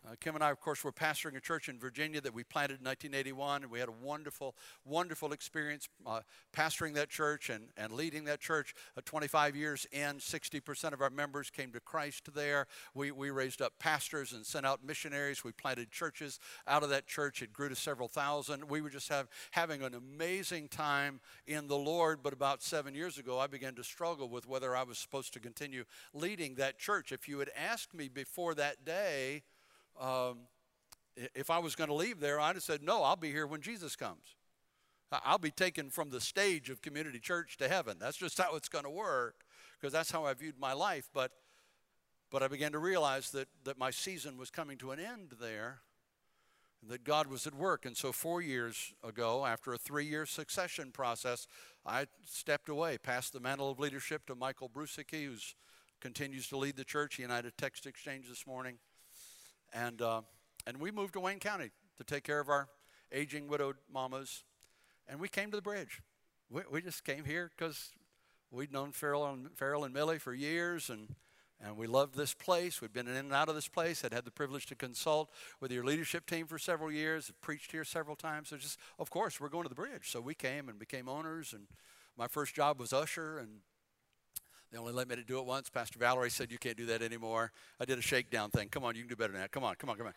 [0.05, 2.81] uh, Kim and I, of course, were pastoring a church in Virginia that we planted
[2.81, 6.21] in 1981, and we had a wonderful, wonderful experience uh,
[6.53, 8.75] pastoring that church and, and leading that church.
[8.97, 12.67] Uh, 25 years in, 60% of our members came to Christ there.
[12.95, 15.45] We, we raised up pastors and sent out missionaries.
[15.45, 17.41] We planted churches out of that church.
[17.41, 18.69] It grew to several thousand.
[18.69, 22.25] We were just have, having an amazing time in the Lord.
[22.25, 25.41] But about seven years ago, I began to struggle with whether I was supposed to
[25.41, 27.13] continue leading that church.
[27.13, 29.45] If you had asked me before that day,
[30.01, 30.39] um,
[31.35, 33.61] if I was going to leave there, I'd have said, No, I'll be here when
[33.61, 34.37] Jesus comes.
[35.25, 37.99] I'll be taken from the stage of community church to heaven.
[38.01, 39.45] That's just how it's going to work
[39.79, 41.11] because that's how I viewed my life.
[41.13, 41.33] But,
[42.31, 45.81] but I began to realize that, that my season was coming to an end there
[46.89, 47.85] that God was at work.
[47.87, 51.47] And so, four years ago, after a three year succession process,
[51.87, 55.37] I stepped away, passed the mantle of leadership to Michael Brusicki, who
[56.01, 57.17] continues to lead the church.
[57.17, 58.79] He and I had a text exchange this morning.
[59.73, 60.23] And, uh,
[60.67, 62.69] and we moved to Wayne County to take care of our
[63.11, 64.45] aging widowed mamas.
[65.09, 66.01] And we came to the bridge.
[66.51, 67.91] We, we just came here because
[68.51, 71.15] we'd known Farrell and, Farrell and Millie for years, and,
[71.65, 72.81] and we loved this place.
[72.81, 74.05] We'd been in and out of this place.
[74.05, 75.31] I'd had the privilege to consult
[75.61, 78.51] with your leadership team for several years, I've preached here several times.
[78.51, 80.11] So just, of course, we're going to the bridge.
[80.11, 81.67] So we came and became owners, and
[82.17, 83.61] my first job was usher, and
[84.73, 85.69] they only let me to do it once.
[85.69, 87.53] Pastor Valerie said, You can't do that anymore.
[87.79, 88.69] I did a shakedown thing.
[88.71, 89.53] Come on, you can do better than that.
[89.53, 90.15] Come on, come on, come on.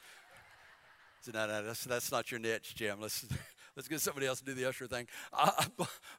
[1.19, 3.01] Said, No, no, that's, that's not your niche, Jim.
[3.01, 3.25] Let's,
[3.75, 5.07] let's get somebody else to do the usher thing.
[5.33, 5.51] Uh,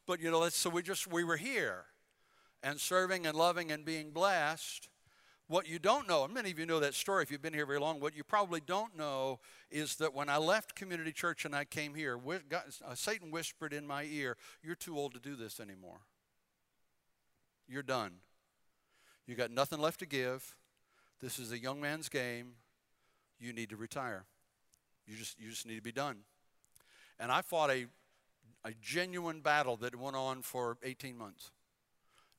[0.07, 1.87] but, you know, so we just, we were here
[2.63, 4.91] and serving and loving and being blessed.
[5.49, 7.67] What you don't know, and many of you know that story if you've been here
[7.67, 9.39] very long, what you probably don't know
[9.71, 13.87] is that when I left community church and I came here, uh, Satan whispered in
[13.87, 16.01] my ear, You're too old to do this anymore.
[17.69, 18.13] You're done.
[19.27, 20.55] You got nothing left to give.
[21.21, 22.53] This is a young man's game.
[23.41, 24.25] You need to retire.
[25.07, 26.19] You just, you just need to be done.
[27.19, 27.87] And I fought a,
[28.65, 31.51] a genuine battle that went on for 18 months.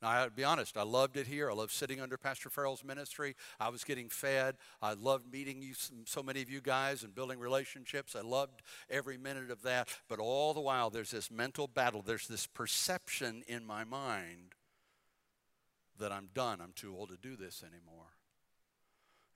[0.00, 1.50] Now, I'll be honest, I loved it here.
[1.50, 3.34] I loved sitting under Pastor Farrell's ministry.
[3.58, 4.54] I was getting fed.
[4.80, 8.14] I loved meeting you, so many of you guys and building relationships.
[8.14, 9.88] I loved every minute of that.
[10.08, 14.54] But all the while, there's this mental battle, there's this perception in my mind
[15.98, 16.60] that I'm done.
[16.60, 18.06] I'm too old to do this anymore.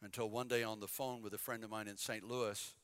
[0.03, 2.25] Until one day on the phone with a friend of mine in St.
[2.25, 2.75] Louis,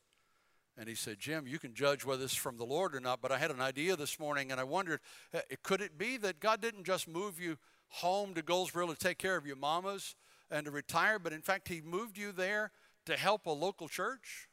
[0.76, 3.32] and he said, Jim, you can judge whether it's from the Lord or not, but
[3.32, 5.00] I had an idea this morning and I wondered,
[5.34, 7.56] uh, could it be that God didn't just move you
[7.88, 10.14] home to Goldsboro to take care of your mamas
[10.50, 12.70] and to retire, but in fact, He moved you there
[13.06, 14.48] to help a local church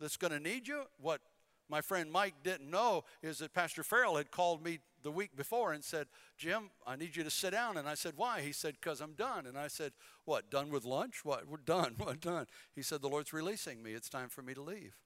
[0.00, 0.84] that's going to need you?
[1.00, 1.20] What
[1.70, 5.72] my friend Mike didn't know is that Pastor Farrell had called me the week before
[5.72, 7.76] and said, Jim, I need you to sit down.
[7.76, 8.40] And I said, Why?
[8.40, 9.46] He said, Because I'm done.
[9.46, 9.92] And I said,
[10.24, 11.24] What, done with lunch?
[11.24, 11.48] What?
[11.48, 11.94] We're done.
[11.98, 12.46] What, done?
[12.74, 13.92] He said, The Lord's releasing me.
[13.92, 14.96] It's time for me to leave.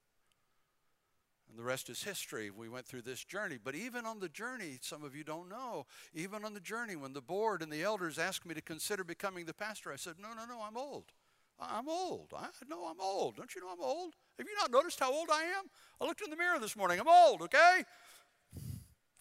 [1.49, 2.51] And the rest is history.
[2.51, 3.59] We went through this journey.
[3.63, 7.13] But even on the journey, some of you don't know, even on the journey, when
[7.13, 10.29] the board and the elders asked me to consider becoming the pastor, I said, No,
[10.35, 11.13] no, no, I'm old.
[11.61, 12.33] I'm old.
[12.37, 13.37] I know I'm old.
[13.37, 14.15] Don't you know I'm old?
[14.39, 15.65] Have you not noticed how old I am?
[16.01, 16.99] I looked in the mirror this morning.
[17.01, 17.85] I'm old, okay?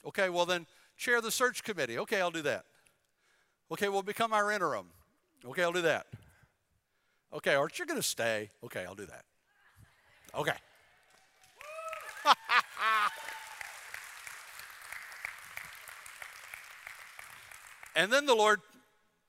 [0.05, 0.65] Okay, well then
[0.97, 1.97] chair the search committee.
[1.99, 2.65] Okay, I'll do that.
[3.71, 4.87] Okay, we'll become our interim.
[5.45, 6.07] Okay, I'll do that.
[7.33, 8.51] Okay, aren't you going to stay?
[8.63, 9.25] Okay, I'll do that.
[10.35, 10.53] Okay.
[17.95, 18.61] and then the Lord,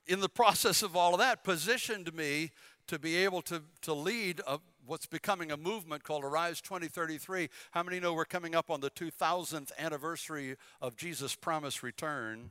[0.06, 2.50] in the process of all of that, positioned me
[2.86, 7.48] to be able to, to lead a, what's becoming a movement called Arise 2033.
[7.72, 12.50] How many know we're coming up on the 2000th anniversary of Jesus' promised return?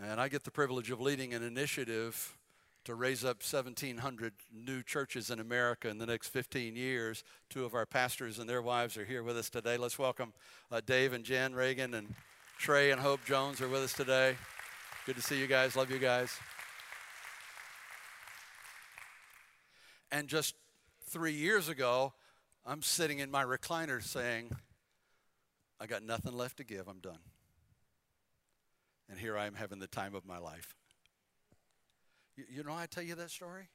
[0.00, 2.36] And I get the privilege of leading an initiative
[2.84, 7.24] to raise up 1,700 new churches in America in the next 15 years.
[7.50, 9.76] Two of our pastors and their wives are here with us today.
[9.76, 10.32] Let's welcome
[10.70, 12.14] uh, Dave and Jan Reagan and
[12.58, 14.36] Trey and Hope Jones are with us today.
[15.04, 15.76] Good to see you guys.
[15.76, 16.30] Love you guys.
[20.10, 20.54] And just
[21.08, 22.12] three years ago,
[22.64, 24.50] I'm sitting in my recliner saying,
[25.80, 26.88] I got nothing left to give.
[26.88, 27.18] I'm done.
[29.08, 30.74] And here I am having the time of my life.
[32.36, 33.68] You, you know, I tell you that story?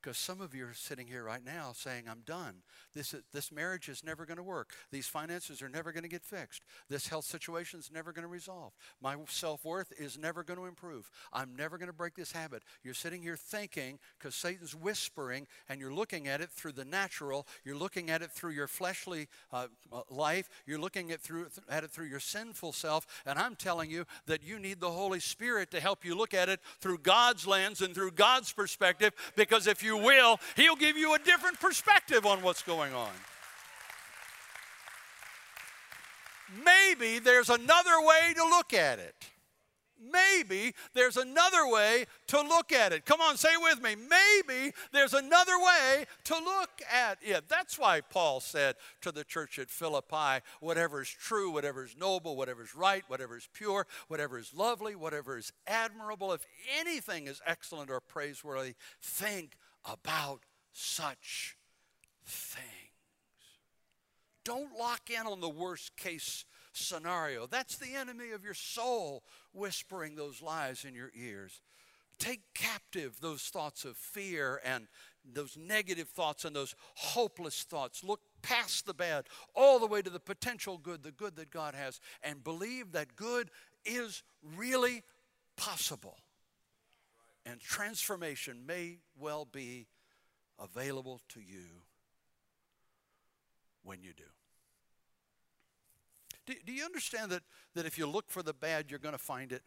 [0.00, 2.62] Because some of you are sitting here right now saying, I'm done.
[2.94, 4.72] This, this marriage is never going to work.
[4.92, 6.62] These finances are never going to get fixed.
[6.88, 8.72] This health situation is never going to resolve.
[9.02, 11.10] My self worth is never going to improve.
[11.32, 12.62] I'm never going to break this habit.
[12.84, 17.46] You're sitting here thinking, because Satan's whispering, and you're looking at it through the natural.
[17.64, 20.48] You're looking at it through your fleshly uh, uh life.
[20.64, 23.06] You're looking at, through, at it through your sinful self.
[23.26, 26.48] And I'm telling you that you need the Holy Spirit to help you look at
[26.48, 29.12] it through God's lens and through God's perspective.
[29.34, 33.10] Because if you will, He'll give you a different perspective on what's going on.
[36.64, 39.14] Maybe there's another way to look at it.
[40.00, 43.04] Maybe there's another way to look at it.
[43.04, 43.96] Come on, say with me.
[43.96, 47.48] Maybe there's another way to look at it.
[47.48, 52.36] That's why Paul said to the church at Philippi whatever is true, whatever is noble,
[52.36, 56.46] whatever is right, whatever is pure, whatever is lovely, whatever is admirable, if
[56.78, 60.40] anything is excellent or praiseworthy, think about
[60.72, 61.56] such
[62.24, 62.64] things.
[64.44, 67.46] Don't lock in on the worst case scenario.
[67.46, 69.22] That's the enemy of your soul
[69.52, 71.60] whispering those lies in your ears.
[72.18, 74.88] Take captive those thoughts of fear and
[75.24, 78.02] those negative thoughts and those hopeless thoughts.
[78.02, 81.74] Look past the bad, all the way to the potential good, the good that God
[81.74, 83.50] has, and believe that good
[83.84, 84.22] is
[84.56, 85.02] really
[85.56, 86.16] possible.
[87.50, 89.86] And transformation may well be
[90.58, 91.82] available to you
[93.82, 94.24] when you do.
[96.44, 97.42] Do, do you understand that,
[97.74, 99.62] that if you look for the bad, you're going to find it?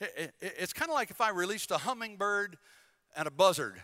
[0.00, 2.56] it, it it's kind of like if I released a hummingbird
[3.14, 3.82] and a buzzard.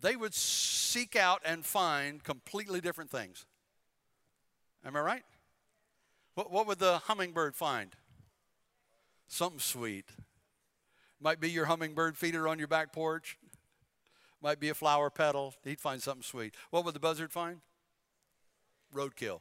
[0.00, 3.46] They would seek out and find completely different things.
[4.84, 5.22] Am I right?
[6.36, 7.96] What, what would the hummingbird find?
[9.26, 10.04] Something sweet.
[11.18, 13.38] Might be your hummingbird feeder on your back porch.
[14.42, 15.54] Might be a flower petal.
[15.64, 16.54] He'd find something sweet.
[16.70, 17.62] What would the buzzard find?
[18.94, 19.40] Roadkill.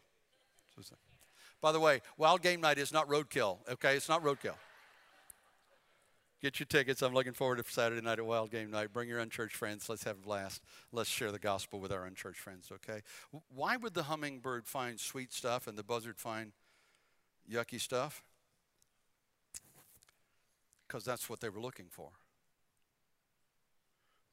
[1.62, 3.96] By the way, wild game night is not roadkill, okay?
[3.98, 4.56] It's not roadkill.
[6.42, 7.02] Get your tickets.
[7.02, 8.94] I'm looking forward to Saturday night at Wild Game Night.
[8.94, 9.90] Bring your unchurched friends.
[9.90, 10.62] Let's have a blast.
[10.92, 13.02] Let's share the gospel with our unchurched friends, okay?
[13.54, 16.54] Why would the hummingbird find sweet stuff and the buzzard find
[17.52, 18.24] yucky stuff?
[20.88, 22.10] Because that's what they were looking for.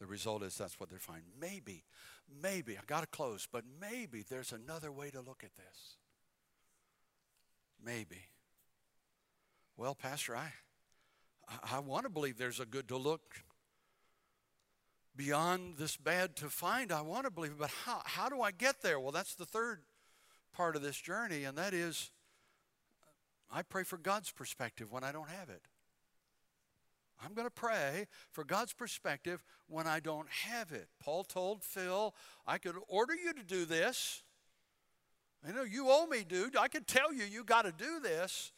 [0.01, 1.23] The result is that's what they find.
[1.41, 1.85] Maybe,
[2.43, 5.97] maybe, I got to close, but maybe there's another way to look at this.
[7.85, 8.23] Maybe.
[9.77, 10.53] Well, Pastor, I,
[11.73, 13.43] I, want to believe there's a good to look
[15.17, 16.93] beyond this bad to find.
[16.93, 18.99] I want to believe, but how, how do I get there?
[18.99, 19.83] Well, that's the third
[20.53, 22.11] part of this journey, and that is
[23.53, 25.63] I pray for God's perspective when I don't have it.
[27.25, 30.89] I'm going to pray for God's perspective when I don't have it.
[31.01, 32.15] Paul told Phil,
[32.47, 34.23] I could order you to do this.
[35.47, 36.57] I know you owe me, dude.
[36.57, 38.53] I could tell you you got to do this.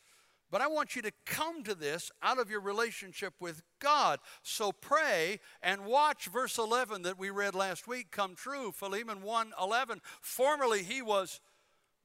[0.51, 4.21] But I want you to come to this out of your relationship with God.
[4.43, 8.71] So pray and watch verse 11 that we read last week come true.
[8.71, 10.01] Philemon 1 11.
[10.21, 11.41] Formerly he was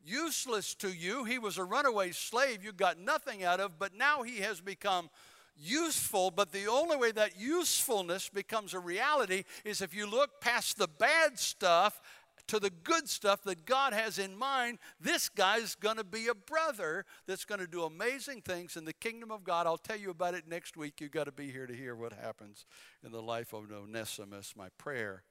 [0.03, 4.23] useless to you, he was a runaway slave you got nothing out of, but now
[4.23, 5.09] he has become
[5.57, 6.31] useful.
[6.31, 10.87] But the only way that usefulness becomes a reality is if you look past the
[10.87, 12.01] bad stuff
[12.47, 16.33] to the good stuff that God has in mind, this guy's going to be a
[16.33, 19.67] brother that's going to do amazing things in the kingdom of God.
[19.67, 20.99] I'll tell you about it next week.
[20.99, 22.65] You've got to be here to hear what happens
[23.03, 24.55] in the life of Onesimus.
[24.57, 25.23] My prayer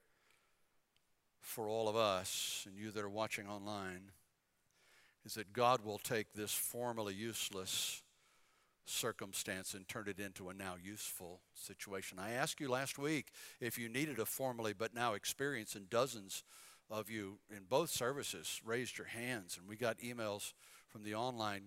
[1.41, 4.11] for all of us and you that are watching online
[5.29, 8.01] is that God will take this formerly useless
[8.83, 12.17] circumstance and turn it into a now useful situation.
[12.17, 13.27] I asked you last week
[13.61, 16.43] if you needed a formerly but now experience, and dozens
[16.89, 20.53] of you in both services raised your hands, and we got emails
[20.87, 21.65] from the online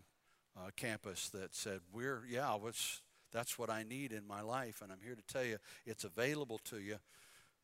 [0.57, 3.01] uh, campus that said, "We're yeah, what's
[3.31, 6.59] that's what I need in my life, and I'm here to tell you it's available
[6.65, 6.97] to you."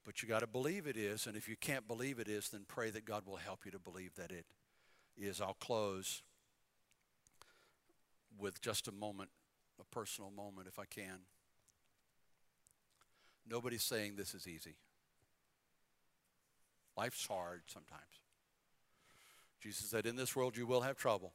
[0.05, 2.67] But you got to believe it is, and if you can't believe it is, then
[2.69, 4.47] pray that God will help you to believe that it
[5.19, 5.41] is.
[5.41, 6.23] I'll close
[8.39, 9.31] with just a moment,
[9.81, 11.21] a personal moment, if I can.
[13.49, 14.77] Nobody's saying this is easy.
[16.97, 18.03] Life's hard sometimes.
[19.61, 21.33] Jesus said, In this world you will have trouble.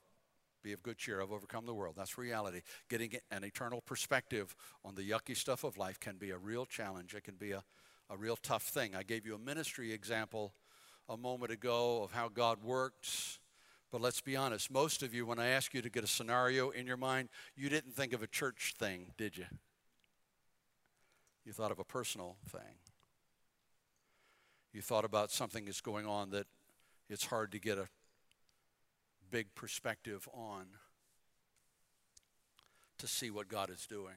[0.64, 1.22] Be of good cheer.
[1.22, 1.96] I've overcome the world.
[1.98, 2.62] That's reality.
[2.90, 4.56] Getting an eternal perspective
[4.86, 7.14] on the yucky stuff of life can be a real challenge.
[7.14, 7.64] It can be a,
[8.10, 8.96] a real tough thing.
[8.96, 10.54] I gave you a ministry example
[11.10, 13.40] a moment ago of how God works.
[13.94, 16.72] But let's be honest, most of you, when I ask you to get a scenario
[16.72, 19.46] in your mind, you didn't think of a church thing, did you?
[21.46, 22.76] You thought of a personal thing
[24.74, 26.48] you thought about something that's going on that
[27.08, 27.88] it's hard to get a
[29.30, 30.66] big perspective on
[32.98, 34.16] to see what God is doing.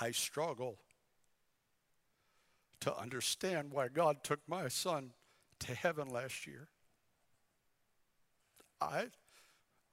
[0.00, 0.76] I struggle
[2.80, 5.12] to understand why God took my son
[5.60, 6.68] to heaven last year.
[8.80, 9.06] I,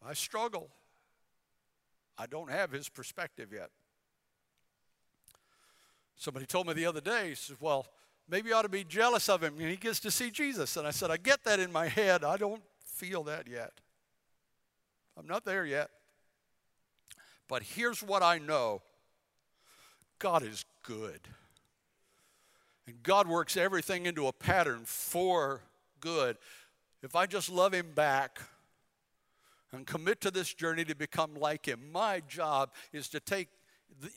[0.05, 0.69] I struggle.
[2.17, 3.69] I don't have his perspective yet.
[6.15, 7.87] Somebody told me the other day, he says, Well,
[8.29, 9.55] maybe you ought to be jealous of him.
[9.59, 10.77] And he gets to see Jesus.
[10.77, 12.23] And I said, I get that in my head.
[12.23, 13.71] I don't feel that yet.
[15.17, 15.89] I'm not there yet.
[17.47, 18.81] But here's what I know
[20.19, 21.19] God is good.
[22.87, 25.61] And God works everything into a pattern for
[25.99, 26.37] good.
[27.01, 28.41] If I just love Him back
[29.71, 33.47] and commit to this journey to become like Him, my job is to take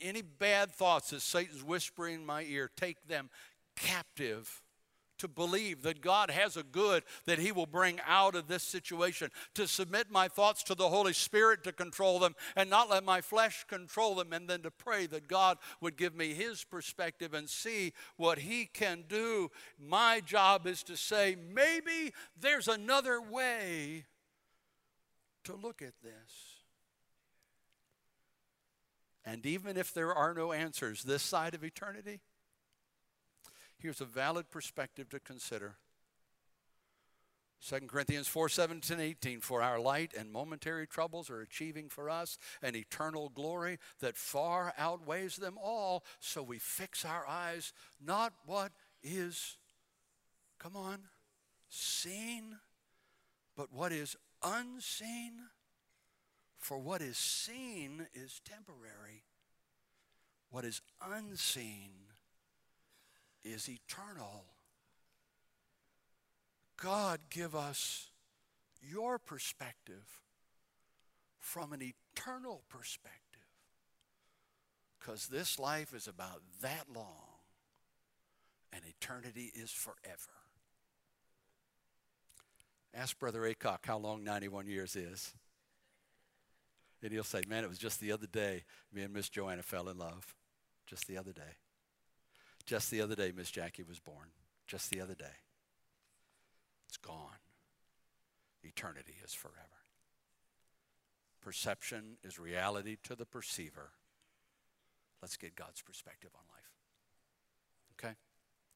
[0.01, 3.29] any bad thoughts that Satan's whispering in my ear, take them
[3.75, 4.61] captive
[5.17, 9.29] to believe that God has a good that He will bring out of this situation,
[9.55, 13.21] to submit my thoughts to the Holy Spirit to control them and not let my
[13.21, 17.49] flesh control them, and then to pray that God would give me His perspective and
[17.49, 19.49] see what He can do.
[19.79, 24.05] My job is to say, maybe there's another way
[25.43, 26.57] to look at this.
[29.25, 32.21] And even if there are no answers this side of eternity,
[33.77, 35.77] here's a valid perspective to consider.
[37.65, 39.41] 2 Corinthians 4 17 18.
[39.41, 44.73] For our light and momentary troubles are achieving for us an eternal glory that far
[44.77, 46.03] outweighs them all.
[46.19, 47.73] So we fix our eyes
[48.03, 48.71] not what
[49.03, 49.57] is,
[50.59, 50.99] come on,
[51.69, 52.57] seen,
[53.55, 55.33] but what is unseen.
[56.57, 59.23] For what is seen is temporary,
[60.49, 61.91] what is unseen
[63.47, 64.45] is eternal.
[66.81, 68.11] God, give us
[68.81, 70.21] your perspective
[71.39, 73.23] from an eternal perspective.
[74.99, 77.37] Because this life is about that long,
[78.73, 80.33] and eternity is forever.
[82.93, 85.33] Ask Brother Acock how long 91 years is.
[87.01, 89.87] And he'll say, Man, it was just the other day me and Miss Joanna fell
[89.87, 90.35] in love.
[90.87, 91.57] Just the other day.
[92.67, 94.27] Just the other day, Miss Jackie was born.
[94.67, 95.25] Just the other day.
[96.89, 97.39] It's gone.
[98.63, 99.55] Eternity is forever.
[101.41, 103.91] Perception is reality to the perceiver.
[105.21, 108.05] Let's get God's perspective on life.
[108.11, 108.15] Okay?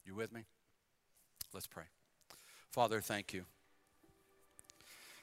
[0.06, 0.44] You with me?
[1.52, 1.84] Let's pray.
[2.70, 3.44] Father, thank you.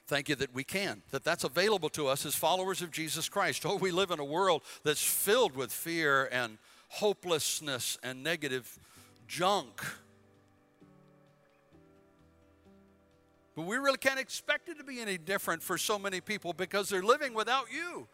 [0.06, 3.64] Thank you that we can, that that's available to us as followers of Jesus Christ.
[3.66, 6.58] Oh, we live in a world that's filled with fear and
[6.90, 8.78] hopelessness and negative
[9.26, 9.82] junk.
[13.56, 16.88] But we really can't expect it to be any different for so many people because
[16.88, 18.08] they're living without you.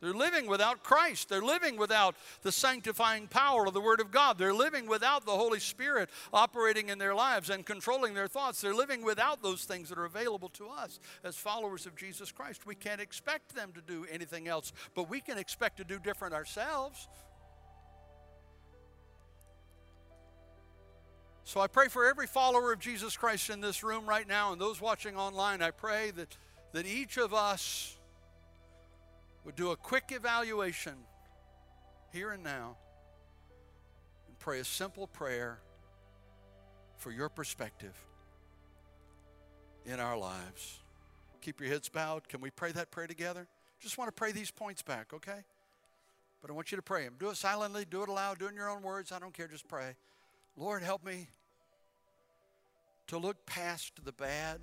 [0.00, 1.28] They're living without Christ.
[1.28, 4.38] They're living without the sanctifying power of the Word of God.
[4.38, 8.60] They're living without the Holy Spirit operating in their lives and controlling their thoughts.
[8.60, 12.66] They're living without those things that are available to us as followers of Jesus Christ.
[12.66, 16.34] We can't expect them to do anything else, but we can expect to do different
[16.34, 17.08] ourselves.
[21.48, 24.60] So I pray for every follower of Jesus Christ in this room right now and
[24.60, 25.62] those watching online.
[25.62, 26.36] I pray that,
[26.72, 27.96] that each of us
[29.46, 30.92] would do a quick evaluation
[32.12, 32.76] here and now
[34.26, 35.58] and pray a simple prayer
[36.98, 37.94] for your perspective
[39.86, 40.80] in our lives.
[41.40, 42.28] Keep your heads bowed.
[42.28, 43.48] Can we pray that prayer together?
[43.80, 45.44] Just want to pray these points back, okay?
[46.42, 47.14] But I want you to pray them.
[47.18, 49.12] Do it silently, do it aloud, do it in your own words.
[49.12, 49.96] I don't care, just pray.
[50.54, 51.28] Lord, help me
[53.08, 54.60] to look past the bad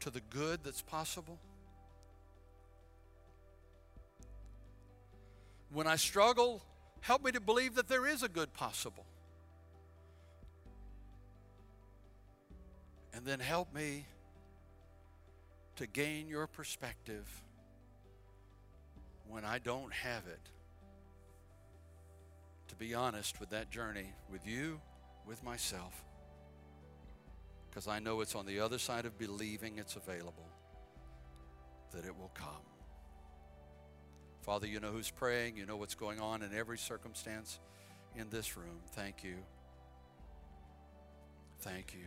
[0.00, 1.38] to the good that's possible.
[5.70, 6.62] When I struggle,
[7.00, 9.04] help me to believe that there is a good possible.
[13.12, 14.06] And then help me
[15.76, 17.26] to gain your perspective
[19.28, 20.40] when I don't have it.
[22.68, 24.80] To be honest with that journey, with you,
[25.26, 26.05] with myself,
[27.76, 30.48] because I know it's on the other side of believing it's available
[31.92, 32.64] that it will come.
[34.40, 35.58] Father, you know who's praying.
[35.58, 37.60] You know what's going on in every circumstance
[38.16, 38.78] in this room.
[38.92, 39.34] Thank you.
[41.60, 42.06] Thank you.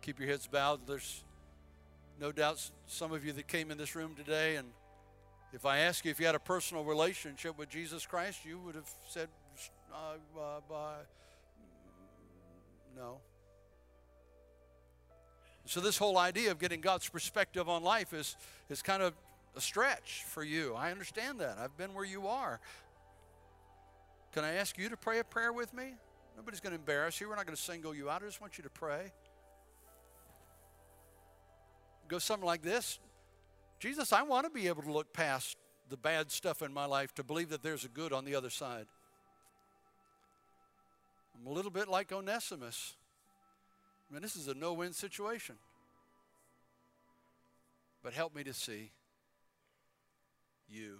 [0.00, 0.84] Keep your heads bowed.
[0.84, 1.22] There's
[2.20, 4.66] no doubt some of you that came in this room today, and
[5.52, 8.74] if I ask you if you had a personal relationship with Jesus Christ, you would
[8.74, 9.28] have said,
[9.94, 10.94] uh, uh,
[12.96, 13.18] no.
[15.64, 18.36] So, this whole idea of getting God's perspective on life is,
[18.68, 19.14] is kind of
[19.56, 20.74] a stretch for you.
[20.74, 21.58] I understand that.
[21.58, 22.60] I've been where you are.
[24.32, 25.94] Can I ask you to pray a prayer with me?
[26.36, 27.28] Nobody's going to embarrass you.
[27.28, 28.22] We're not going to single you out.
[28.22, 29.12] I just want you to pray.
[32.08, 32.98] Go something like this
[33.78, 35.56] Jesus, I want to be able to look past
[35.88, 38.50] the bad stuff in my life to believe that there's a good on the other
[38.50, 38.86] side.
[41.38, 42.94] I'm a little bit like Onesimus.
[44.08, 45.56] I mean, this is a no win situation.
[48.02, 48.90] But help me to see
[50.68, 50.98] you.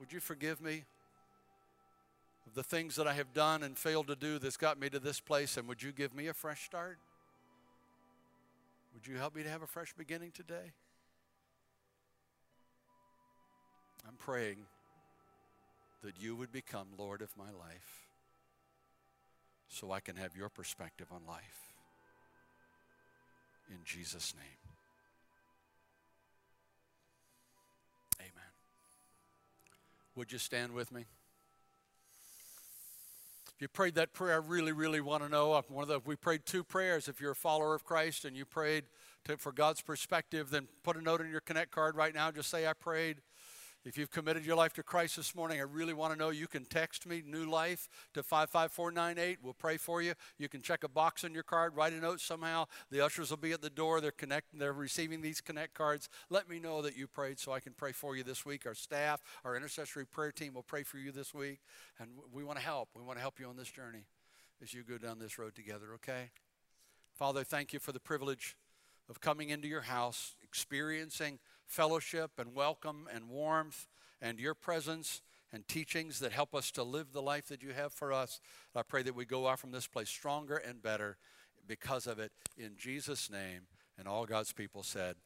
[0.00, 0.84] Would you forgive me
[2.46, 4.98] of the things that I have done and failed to do that's got me to
[4.98, 5.56] this place?
[5.56, 6.98] And would you give me a fresh start?
[8.94, 10.72] Would you help me to have a fresh beginning today?
[14.08, 14.58] I'm praying
[16.02, 18.01] that you would become Lord of my life
[19.72, 21.72] so I can have your perspective on life.
[23.70, 24.44] In Jesus' name.
[28.20, 28.50] Amen.
[30.14, 31.06] Would you stand with me?
[33.56, 35.58] If you prayed that prayer, I really, really want to know.
[35.68, 37.08] One of the, we prayed two prayers.
[37.08, 38.84] If you're a follower of Christ and you prayed
[39.24, 42.30] to, for God's perspective, then put a note in your Connect card right now.
[42.30, 43.22] Just say, I prayed.
[43.84, 46.30] If you've committed your life to Christ this morning, I really want to know.
[46.30, 49.38] You can text me, New Life, to 55498.
[49.42, 50.14] We'll pray for you.
[50.38, 52.66] You can check a box on your card, write a note somehow.
[52.92, 54.00] The ushers will be at the door.
[54.00, 56.08] They're connecting, they're receiving these Connect cards.
[56.30, 58.66] Let me know that you prayed so I can pray for you this week.
[58.66, 61.58] Our staff, our intercessory prayer team will pray for you this week.
[61.98, 62.90] And we want to help.
[62.94, 64.06] We want to help you on this journey
[64.62, 66.30] as you go down this road together, okay?
[67.16, 68.56] Father, thank you for the privilege
[69.08, 71.40] of coming into your house, experiencing
[71.72, 73.86] fellowship and welcome and warmth
[74.20, 77.92] and your presence and teachings that help us to live the life that you have
[77.92, 78.40] for us.
[78.76, 81.16] I pray that we go out from this place stronger and better
[81.66, 82.30] because of it.
[82.58, 83.62] In Jesus' name.
[83.98, 85.16] And all God's people said,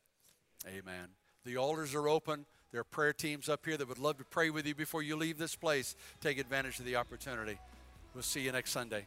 [0.66, 1.08] Amen.
[1.44, 2.46] The altars are open.
[2.72, 5.16] There are prayer teams up here that would love to pray with you before you
[5.16, 5.94] leave this place.
[6.20, 7.58] Take advantage of the opportunity.
[8.14, 9.06] We'll see you next Sunday.